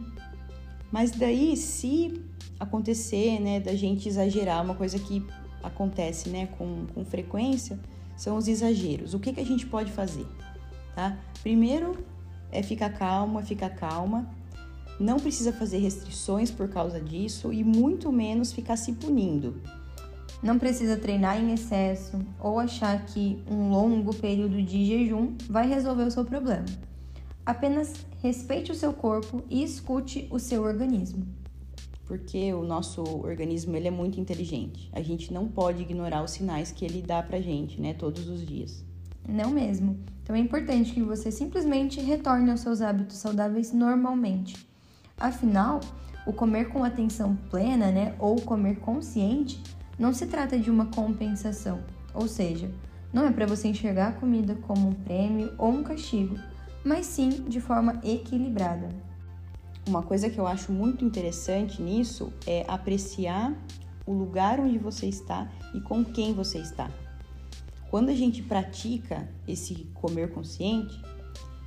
Mas 0.93 1.13
daí, 1.13 1.57
se 1.57 2.23
acontecer, 2.61 3.41
né, 3.41 3.59
da 3.61 3.75
gente 3.75 4.09
exagerar, 4.09 4.63
uma 4.63 4.75
coisa 4.75 4.99
que 4.99 5.25
acontece, 5.63 6.29
né, 6.29 6.47
com, 6.59 6.87
com 6.95 7.05
frequência, 7.05 7.79
são 8.17 8.37
os 8.37 8.49
exageros. 8.49 9.15
O 9.15 9.19
que, 9.19 9.33
que 9.33 9.41
a 9.41 9.45
gente 9.45 9.67
pode 9.67 9.91
fazer, 9.93 10.27
tá? 10.95 11.19
Primeiro 11.43 12.05
é 12.53 12.63
ficar 12.63 12.91
calma, 12.91 13.43
ficar 13.43 13.71
calma, 13.71 14.31
não 14.99 15.19
precisa 15.19 15.53
fazer 15.53 15.79
restrições 15.79 16.51
por 16.51 16.69
causa 16.69 17.01
disso 17.01 17.53
e 17.53 17.63
muito 17.63 18.11
menos 18.11 18.53
ficar 18.53 18.77
se 18.77 18.93
punindo. 18.93 19.61
Não 20.43 20.59
precisa 20.59 20.97
treinar 20.97 21.41
em 21.43 21.53
excesso 21.53 22.21
ou 22.41 22.59
achar 22.59 23.05
que 23.07 23.43
um 23.51 23.71
longo 23.71 24.15
período 24.15 24.63
de 24.63 24.85
jejum 24.85 25.35
vai 25.49 25.67
resolver 25.67 26.05
o 26.05 26.11
seu 26.11 26.25
problema. 26.25 26.67
Apenas 27.45 27.95
respeite 28.23 28.73
o 28.73 28.75
seu 28.75 28.93
corpo 28.93 29.43
e 29.49 29.63
escute 29.63 30.27
o 30.31 30.39
seu 30.39 30.63
organismo. 30.63 31.27
Porque 32.05 32.53
o 32.53 32.63
nosso 32.63 33.03
organismo 33.03 33.77
ele 33.77 33.89
é 33.89 33.91
muito 33.91 34.21
inteligente. 34.21 34.91
A 34.93 35.03
gente 35.03 35.33
não 35.33 35.49
pode 35.49 35.83
ignorar 35.83 36.23
os 36.23 36.33
sinais 36.33 36.71
que 36.71 36.85
ele 36.85 37.03
dá 37.03 37.23
pra 37.23 37.41
gente, 37.41 37.81
né, 37.81 37.95
todos 37.95 38.29
os 38.29 38.47
dias. 38.47 38.85
Não 39.29 39.51
mesmo. 39.51 39.99
Então 40.23 40.37
é 40.37 40.39
importante 40.39 40.93
que 40.93 41.03
você 41.03 41.31
simplesmente 41.31 42.01
retorne 42.01 42.51
aos 42.51 42.61
seus 42.61 42.81
hábitos 42.81 43.17
saudáveis 43.17 43.73
normalmente. 43.73 44.57
Afinal, 45.19 45.81
o 46.27 46.33
comer 46.33 46.69
com 46.69 46.85
atenção 46.85 47.37
plena, 47.51 47.91
né, 47.91 48.15
ou 48.19 48.37
comer 48.41 48.81
consciente, 48.81 49.63
não 49.99 50.13
se 50.13 50.27
trata 50.27 50.59
de 50.59 50.71
uma 50.71 50.87
compensação, 50.87 51.83
ou 52.13 52.29
seja, 52.29 52.71
não 53.13 53.25
é 53.25 53.31
para 53.31 53.47
você 53.47 53.69
enxergar 53.69 54.09
a 54.09 54.13
comida 54.13 54.55
como 54.55 54.89
um 54.89 54.93
prêmio 54.93 55.55
ou 55.57 55.71
um 55.71 55.83
castigo, 55.83 56.37
mas 56.85 57.07
sim 57.07 57.31
de 57.49 57.61
forma 57.61 57.99
equilibrada. 58.05 58.91
Uma 59.89 60.03
coisa 60.03 60.29
que 60.29 60.39
eu 60.39 60.47
acho 60.47 60.71
muito 60.71 61.05
interessante 61.05 61.81
nisso 61.81 62.33
é 62.47 62.65
apreciar 62.69 63.55
o 64.05 64.13
lugar 64.13 64.61
onde 64.61 64.79
você 64.79 65.07
está 65.07 65.49
e 65.75 65.81
com 65.81 66.05
quem 66.05 66.35
você 66.35 66.59
está. 66.59 66.91
Quando 67.89 68.11
a 68.11 68.15
gente 68.15 68.43
pratica 68.43 69.29
esse 69.47 69.87
comer 69.95 70.33
consciente, 70.33 71.01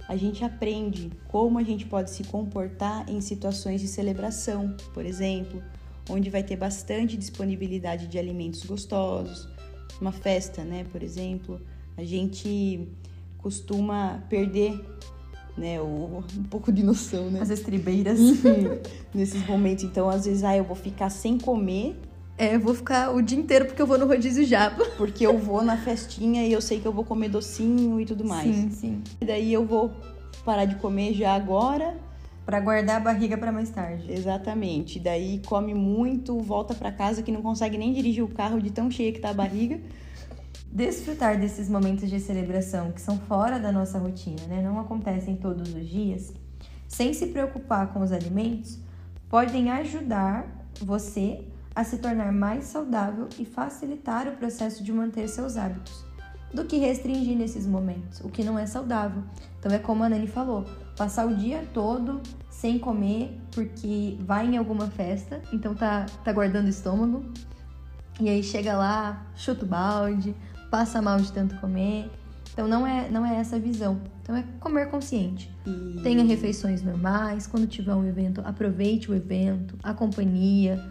a 0.09 0.15
gente 0.15 0.43
aprende 0.43 1.11
como 1.27 1.59
a 1.59 1.63
gente 1.63 1.85
pode 1.85 2.09
se 2.09 2.23
comportar 2.23 3.07
em 3.07 3.21
situações 3.21 3.79
de 3.79 3.87
celebração, 3.87 4.75
por 4.91 5.05
exemplo, 5.05 5.61
onde 6.09 6.31
vai 6.31 6.41
ter 6.41 6.55
bastante 6.55 7.15
disponibilidade 7.15 8.07
de 8.07 8.17
alimentos 8.17 8.65
gostosos, 8.65 9.47
uma 10.01 10.11
festa, 10.11 10.63
né, 10.63 10.83
por 10.91 11.03
exemplo, 11.03 11.61
a 11.95 12.03
gente 12.03 12.87
costuma 13.37 14.23
perder 14.27 14.83
né, 15.55 15.79
o, 15.79 16.23
um 16.35 16.43
pouco 16.49 16.71
de 16.71 16.81
noção, 16.81 17.29
né? 17.29 17.41
As 17.41 17.51
estribeiras. 17.51 18.17
Nesses 19.13 19.45
momentos, 19.45 19.83
então, 19.83 20.09
às 20.09 20.25
vezes, 20.25 20.43
ah, 20.43 20.55
eu 20.55 20.63
vou 20.63 20.75
ficar 20.75 21.09
sem 21.09 21.37
comer 21.37 21.99
é, 22.39 22.55
eu 22.55 22.59
vou 22.61 22.73
ficar 22.73 23.13
o 23.13 23.21
dia 23.21 23.37
inteiro 23.37 23.65
porque 23.65 23.81
eu 23.81 23.85
vou 23.85 23.97
no 23.97 24.07
rodízio 24.07 24.45
japa. 24.45 24.85
Porque 24.95 25.27
eu 25.27 25.37
vou 25.37 25.61
na 25.61 25.75
festinha 25.75 26.47
e 26.47 26.53
eu 26.53 26.61
sei 26.61 26.79
que 26.79 26.87
eu 26.87 26.93
vou 26.93 27.03
comer 27.03 27.27
docinho 27.27 27.99
e 27.99 28.05
tudo 28.05 28.23
mais. 28.23 28.55
Sim, 28.55 28.71
sim. 28.71 29.03
E 29.19 29.25
daí 29.25 29.51
eu 29.51 29.65
vou 29.65 29.91
parar 30.45 30.63
de 30.63 30.75
comer 30.75 31.13
já 31.13 31.35
agora. 31.35 31.97
Para 32.45 32.61
guardar 32.61 32.95
a 32.95 32.99
barriga 33.01 33.37
para 33.37 33.51
mais 33.51 33.69
tarde. 33.69 34.09
Exatamente. 34.09 34.99
Daí 34.99 35.41
come 35.45 35.73
muito, 35.73 36.39
volta 36.39 36.73
para 36.73 36.93
casa 36.93 37.21
que 37.21 37.31
não 37.31 37.41
consegue 37.41 37.77
nem 37.77 37.93
dirigir 37.93 38.23
o 38.23 38.29
carro 38.29 38.61
de 38.61 38.71
tão 38.71 38.89
cheia 38.89 39.11
que 39.11 39.19
tá 39.19 39.31
a 39.31 39.33
barriga. 39.33 39.77
Desfrutar 40.71 41.37
desses 41.37 41.69
momentos 41.69 42.09
de 42.09 42.21
celebração 42.21 42.91
que 42.93 43.01
são 43.01 43.19
fora 43.19 43.59
da 43.59 43.71
nossa 43.71 43.99
rotina, 43.99 44.41
né? 44.47 44.61
Não 44.63 44.79
acontecem 44.79 45.35
todos 45.35 45.73
os 45.75 45.87
dias, 45.87 46.33
sem 46.87 47.13
se 47.13 47.27
preocupar 47.27 47.93
com 47.93 47.99
os 47.99 48.11
alimentos, 48.11 48.79
podem 49.29 49.69
ajudar 49.69 50.47
você 50.81 51.43
a 51.75 51.83
se 51.83 51.97
tornar 51.97 52.31
mais 52.31 52.65
saudável 52.65 53.27
e 53.37 53.45
facilitar 53.45 54.27
o 54.27 54.31
processo 54.33 54.83
de 54.83 54.91
manter 54.91 55.27
seus 55.27 55.57
hábitos, 55.57 56.05
do 56.53 56.65
que 56.65 56.77
restringir 56.77 57.37
nesses 57.37 57.65
momentos, 57.65 58.19
o 58.21 58.29
que 58.29 58.43
não 58.43 58.57
é 58.57 58.65
saudável. 58.65 59.23
Então 59.59 59.71
é 59.71 59.79
como 59.79 60.03
a 60.03 60.09
Nani 60.09 60.27
falou, 60.27 60.65
passar 60.97 61.27
o 61.27 61.35
dia 61.35 61.63
todo 61.73 62.21
sem 62.49 62.77
comer 62.77 63.39
porque 63.51 64.17
vai 64.21 64.45
em 64.45 64.57
alguma 64.57 64.87
festa, 64.87 65.41
então 65.53 65.73
tá, 65.73 66.05
tá 66.23 66.33
guardando 66.33 66.67
estômago. 66.67 67.23
E 68.19 68.27
aí 68.27 68.43
chega 68.43 68.75
lá, 68.75 69.25
chuta 69.35 69.63
o 69.63 69.67
balde, 69.67 70.35
passa 70.69 71.01
mal 71.01 71.17
de 71.19 71.31
tanto 71.31 71.55
comer. 71.57 72.11
Então 72.51 72.67
não 72.67 72.85
é, 72.85 73.09
não 73.09 73.25
é 73.25 73.37
essa 73.37 73.55
a 73.55 73.59
visão. 73.59 74.01
Então 74.21 74.35
é 74.35 74.43
comer 74.59 74.89
consciente. 74.89 75.49
E... 75.65 76.01
Tenha 76.03 76.23
refeições 76.23 76.83
normais, 76.83 77.47
quando 77.47 77.65
tiver 77.65 77.95
um 77.95 78.05
evento, 78.05 78.41
aproveite 78.43 79.09
o 79.09 79.15
evento, 79.15 79.77
a 79.81 79.93
companhia, 79.93 80.83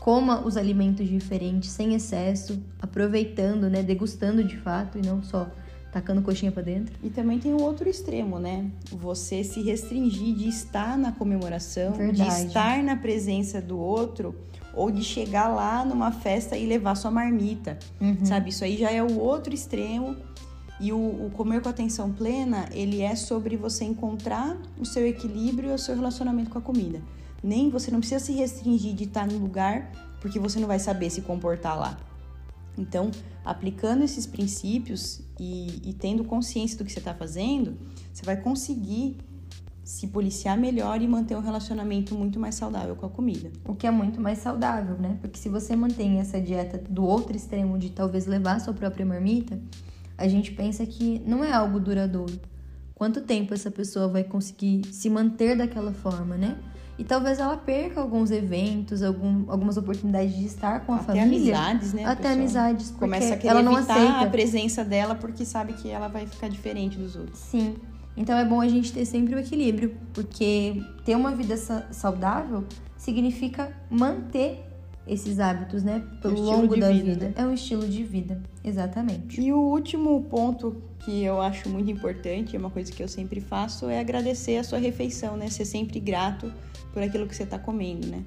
coma 0.00 0.40
os 0.44 0.56
alimentos 0.56 1.08
diferentes 1.08 1.70
sem 1.70 1.94
excesso, 1.94 2.60
aproveitando, 2.80 3.68
né, 3.70 3.82
degustando 3.82 4.42
de 4.42 4.56
fato 4.56 4.98
e 4.98 5.02
não 5.06 5.22
só 5.22 5.48
tacando 5.92 6.22
coxinha 6.22 6.50
para 6.50 6.62
dentro. 6.62 6.94
E 7.02 7.10
também 7.10 7.38
tem 7.38 7.52
o 7.52 7.60
outro 7.60 7.88
extremo, 7.88 8.38
né? 8.38 8.70
Você 8.90 9.44
se 9.44 9.60
restringir 9.62 10.34
de 10.34 10.48
estar 10.48 10.96
na 10.96 11.12
comemoração, 11.12 11.92
Verdade. 11.92 12.30
de 12.40 12.46
estar 12.46 12.82
na 12.82 12.96
presença 12.96 13.60
do 13.60 13.78
outro 13.78 14.34
ou 14.74 14.90
de 14.90 15.02
chegar 15.04 15.48
lá 15.48 15.84
numa 15.84 16.10
festa 16.10 16.56
e 16.56 16.64
levar 16.66 16.94
sua 16.94 17.10
marmita, 17.10 17.78
Uhum. 18.00 18.24
sabe? 18.24 18.48
Isso 18.48 18.64
aí 18.64 18.78
já 18.78 18.90
é 18.90 19.02
o 19.02 19.18
outro 19.18 19.52
extremo. 19.54 20.16
E 20.80 20.92
o, 20.92 20.96
o 20.96 21.30
comer 21.36 21.60
com 21.60 21.68
atenção 21.68 22.10
plena, 22.10 22.68
ele 22.72 23.02
é 23.02 23.14
sobre 23.14 23.56
você 23.56 23.84
encontrar 23.84 24.56
o 24.80 24.84
seu 24.84 25.06
equilíbrio 25.06 25.70
e 25.70 25.74
o 25.74 25.78
seu 25.78 25.94
relacionamento 25.94 26.50
com 26.50 26.58
a 26.58 26.62
comida. 26.62 27.00
Nem 27.42 27.70
você 27.70 27.90
não 27.90 28.00
precisa 28.00 28.24
se 28.24 28.32
restringir 28.32 28.94
de 28.94 29.04
estar 29.04 29.26
no 29.26 29.38
lugar 29.38 29.90
porque 30.20 30.38
você 30.38 30.60
não 30.60 30.68
vai 30.68 30.78
saber 30.78 31.10
se 31.10 31.22
comportar 31.22 31.78
lá. 31.78 31.98
Então, 32.78 33.10
aplicando 33.44 34.02
esses 34.02 34.26
princípios 34.26 35.20
e, 35.38 35.90
e 35.90 35.92
tendo 35.92 36.24
consciência 36.24 36.78
do 36.78 36.84
que 36.84 36.92
você 36.92 37.00
está 37.00 37.12
fazendo, 37.12 37.76
você 38.12 38.24
vai 38.24 38.36
conseguir 38.36 39.16
se 39.84 40.06
policiar 40.06 40.56
melhor 40.56 41.02
e 41.02 41.08
manter 41.08 41.36
um 41.36 41.40
relacionamento 41.40 42.14
muito 42.14 42.38
mais 42.38 42.54
saudável 42.54 42.94
com 42.94 43.04
a 43.04 43.10
comida. 43.10 43.50
O 43.66 43.74
que 43.74 43.86
é 43.86 43.90
muito 43.90 44.20
mais 44.20 44.38
saudável, 44.38 44.96
né? 44.96 45.18
Porque 45.20 45.38
se 45.38 45.48
você 45.48 45.74
mantém 45.74 46.20
essa 46.20 46.40
dieta 46.40 46.78
do 46.78 47.04
outro 47.04 47.36
extremo 47.36 47.76
de 47.76 47.90
talvez 47.90 48.26
levar 48.26 48.60
sua 48.60 48.72
própria 48.72 49.04
marmita, 49.04 49.60
a 50.16 50.28
gente 50.28 50.52
pensa 50.52 50.86
que 50.86 51.20
não 51.26 51.42
é 51.42 51.52
algo 51.52 51.80
duradouro. 51.80 52.40
Quanto 52.94 53.22
tempo 53.22 53.52
essa 53.52 53.70
pessoa 53.70 54.06
vai 54.06 54.22
conseguir 54.22 54.86
se 54.92 55.10
manter 55.10 55.56
daquela 55.56 55.92
forma, 55.92 56.36
né? 56.36 56.56
E 56.98 57.04
talvez 57.04 57.38
ela 57.38 57.56
perca 57.56 58.00
alguns 58.00 58.30
eventos, 58.30 59.02
algum, 59.02 59.50
algumas 59.50 59.76
oportunidades 59.76 60.36
de 60.36 60.44
estar 60.44 60.80
com 60.80 60.92
a 60.92 60.96
Até 60.96 61.06
família. 61.06 61.24
amizades, 61.58 61.92
né? 61.94 62.04
Até 62.04 62.32
amizades, 62.32 62.90
porque 62.90 63.00
Começa 63.00 63.34
a 63.34 63.36
querer 63.36 63.48
ela 63.50 63.62
não 63.62 63.76
evitar 63.78 63.96
aceita. 63.96 64.20
a 64.20 64.26
presença 64.30 64.84
dela 64.84 65.14
porque 65.14 65.44
sabe 65.44 65.72
que 65.72 65.88
ela 65.88 66.08
vai 66.08 66.26
ficar 66.26 66.48
diferente 66.48 66.98
dos 66.98 67.16
outros. 67.16 67.38
Sim. 67.38 67.76
Então 68.16 68.36
é 68.38 68.44
bom 68.44 68.60
a 68.60 68.68
gente 68.68 68.92
ter 68.92 69.06
sempre 69.06 69.34
o 69.34 69.38
equilíbrio, 69.38 69.96
porque 70.12 70.82
ter 71.04 71.16
uma 71.16 71.34
vida 71.34 71.56
sa- 71.56 71.86
saudável 71.90 72.62
significa 72.96 73.72
manter 73.90 74.62
esses 75.06 75.40
hábitos, 75.40 75.82
né? 75.82 76.02
Pelo 76.20 76.34
estilo 76.34 76.50
longo 76.50 76.74
de 76.74 76.80
da 76.80 76.90
vida, 76.90 77.04
vida. 77.04 77.26
né? 77.26 77.34
É 77.36 77.44
um 77.44 77.54
estilo 77.54 77.86
de 77.86 78.04
vida, 78.04 78.40
exatamente. 78.62 79.40
E 79.40 79.52
o 79.52 79.58
último 79.58 80.22
ponto 80.24 80.82
que 81.00 81.24
eu 81.24 81.40
acho 81.40 81.68
muito 81.68 81.90
importante, 81.90 82.54
é 82.54 82.58
uma 82.58 82.70
coisa 82.70 82.92
que 82.92 83.02
eu 83.02 83.08
sempre 83.08 83.40
faço, 83.40 83.88
é 83.88 83.98
agradecer 83.98 84.56
a 84.56 84.64
sua 84.64 84.78
refeição, 84.78 85.36
né? 85.36 85.48
Ser 85.48 85.64
sempre 85.64 85.98
grato 85.98 86.52
por 86.92 87.02
aquilo 87.02 87.26
que 87.26 87.34
você 87.34 87.42
está 87.42 87.58
comendo, 87.58 88.06
né? 88.06 88.24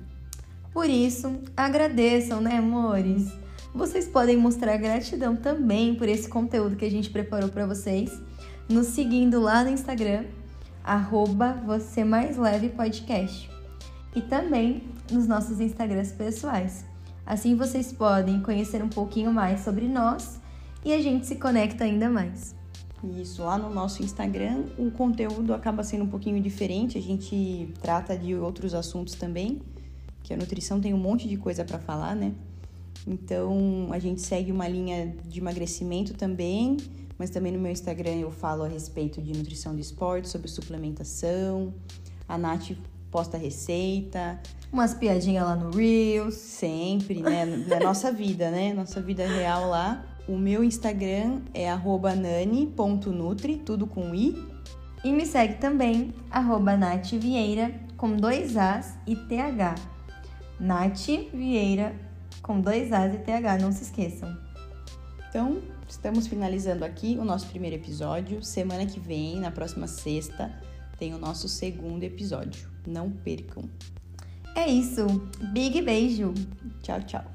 Por 0.73 0.89
isso, 0.89 1.39
agradeçam, 1.55 2.41
né, 2.41 2.57
amores? 2.57 3.31
Vocês 3.73 4.07
podem 4.07 4.35
mostrar 4.35 4.75
gratidão 4.77 5.35
também 5.35 5.95
por 5.95 6.07
esse 6.09 6.27
conteúdo 6.27 6.75
que 6.75 6.85
a 6.85 6.91
gente 6.91 7.09
preparou 7.09 7.49
para 7.49 7.65
vocês, 7.65 8.11
nos 8.67 8.88
seguindo 8.88 9.39
lá 9.39 9.63
no 9.63 9.69
Instagram, 9.69 10.25
arroba 10.83 11.53
você 11.65 12.03
mais 12.03 12.38
leve 12.38 12.69
podcast. 12.69 13.55
E 14.15 14.21
também 14.21 14.84
nos 15.12 15.28
nossos 15.28 15.60
Instagrams 15.60 16.12
pessoais. 16.12 16.86
Assim 17.25 17.56
vocês 17.56 17.91
podem 17.91 18.41
conhecer 18.41 18.82
um 18.84 18.89
pouquinho 18.89 19.34
mais 19.34 19.62
sobre 19.62 19.88
nós 19.88 20.39
e 20.84 20.93
a 20.93 21.01
gente 21.01 21.28
se 21.28 21.36
conecta 21.36 21.84
ainda 21.84 22.10
mais. 22.10 22.56
Isso, 23.04 23.43
lá 23.43 23.58
no 23.58 23.69
nosso 23.69 24.01
Instagram, 24.01 24.63
o 24.78 24.89
conteúdo 24.89 25.54
acaba 25.54 25.84
sendo 25.84 26.06
um 26.06 26.08
pouquinho 26.08 26.41
diferente, 26.41 26.97
a 26.97 27.01
gente 27.01 27.71
trata 27.82 28.17
de 28.17 28.36
outros 28.36 28.73
assuntos 28.73 29.15
também, 29.15 29.62
que 30.23 30.34
a 30.34 30.38
nutrição 30.38 30.80
tem 30.80 30.93
um 30.93 30.97
monte 30.97 31.28
de 31.28 31.38
coisa 31.38 31.63
para 31.63 31.78
falar, 31.78 32.15
né? 32.15 32.34
Então, 33.06 33.89
a 33.91 33.99
gente 33.99 34.21
segue 34.21 34.51
uma 34.51 34.67
linha 34.67 35.15
de 35.28 35.39
emagrecimento 35.39 36.13
também, 36.15 36.78
mas 37.17 37.30
também 37.30 37.51
no 37.51 37.60
meu 37.60 37.71
Instagram 37.71 38.15
eu 38.15 38.32
falo 38.32 38.63
a 38.63 38.67
respeito 38.67 39.21
de 39.21 39.34
nutrição 39.34 39.75
de 39.75 39.82
esporte, 39.82 40.28
sobre 40.28 40.47
suplementação. 40.47 41.73
A 42.28 42.38
Nath 42.38 42.71
posta 43.15 43.38
receita, 43.38 44.41
Umas 44.73 44.93
piadinhas 44.93 45.45
lá 45.45 45.56
no 45.56 45.71
Reels. 45.71 46.34
sempre, 46.34 47.21
né? 47.21 47.45
Na 47.45 47.80
nossa 47.80 48.12
vida, 48.12 48.51
né? 48.51 48.73
Nossa 48.73 49.01
vida 49.01 49.25
real 49.25 49.69
lá. 49.69 50.06
O 50.28 50.38
meu 50.38 50.62
Instagram 50.65 51.39
é 51.54 51.73
nani.nutri, 51.73 53.56
tudo 53.56 53.88
com 53.88 54.13
i. 54.13 54.36
E 55.01 55.13
me 55.13 55.25
segue 55.25 55.54
também, 55.62 56.13
arroba 56.30 56.75
Nath 56.75 57.12
Vieira, 57.13 57.73
com 57.95 58.17
dois 58.17 58.58
As 58.58 58.97
e 59.08 59.15
TH. 59.15 59.75
Nath 60.60 61.08
Vieira, 61.34 61.95
com 62.41 62.60
dois 62.60 62.91
As 62.91 63.13
e 63.13 63.19
TH, 63.19 63.60
não 63.60 63.71
se 63.71 63.84
esqueçam. 63.84 64.38
Então, 65.30 65.62
estamos 65.88 66.28
finalizando 66.28 66.84
aqui 66.84 67.15
o 67.17 67.23
nosso 67.23 67.47
primeiro 67.47 67.78
episódio. 67.78 68.43
Semana 68.43 68.86
que 68.86 68.99
vem, 68.99 69.39
na 69.39 69.51
próxima 69.51 69.88
sexta, 69.88 70.51
tem 70.99 71.13
o 71.13 71.17
nosso 71.17 71.47
segundo 71.47 72.04
episódio. 72.04 72.74
Não 72.86 73.10
percam. 73.10 73.63
É 74.56 74.67
isso. 74.67 75.06
Big 75.52 75.82
beijo. 75.82 76.34
Tchau, 76.82 77.02
tchau. 77.02 77.26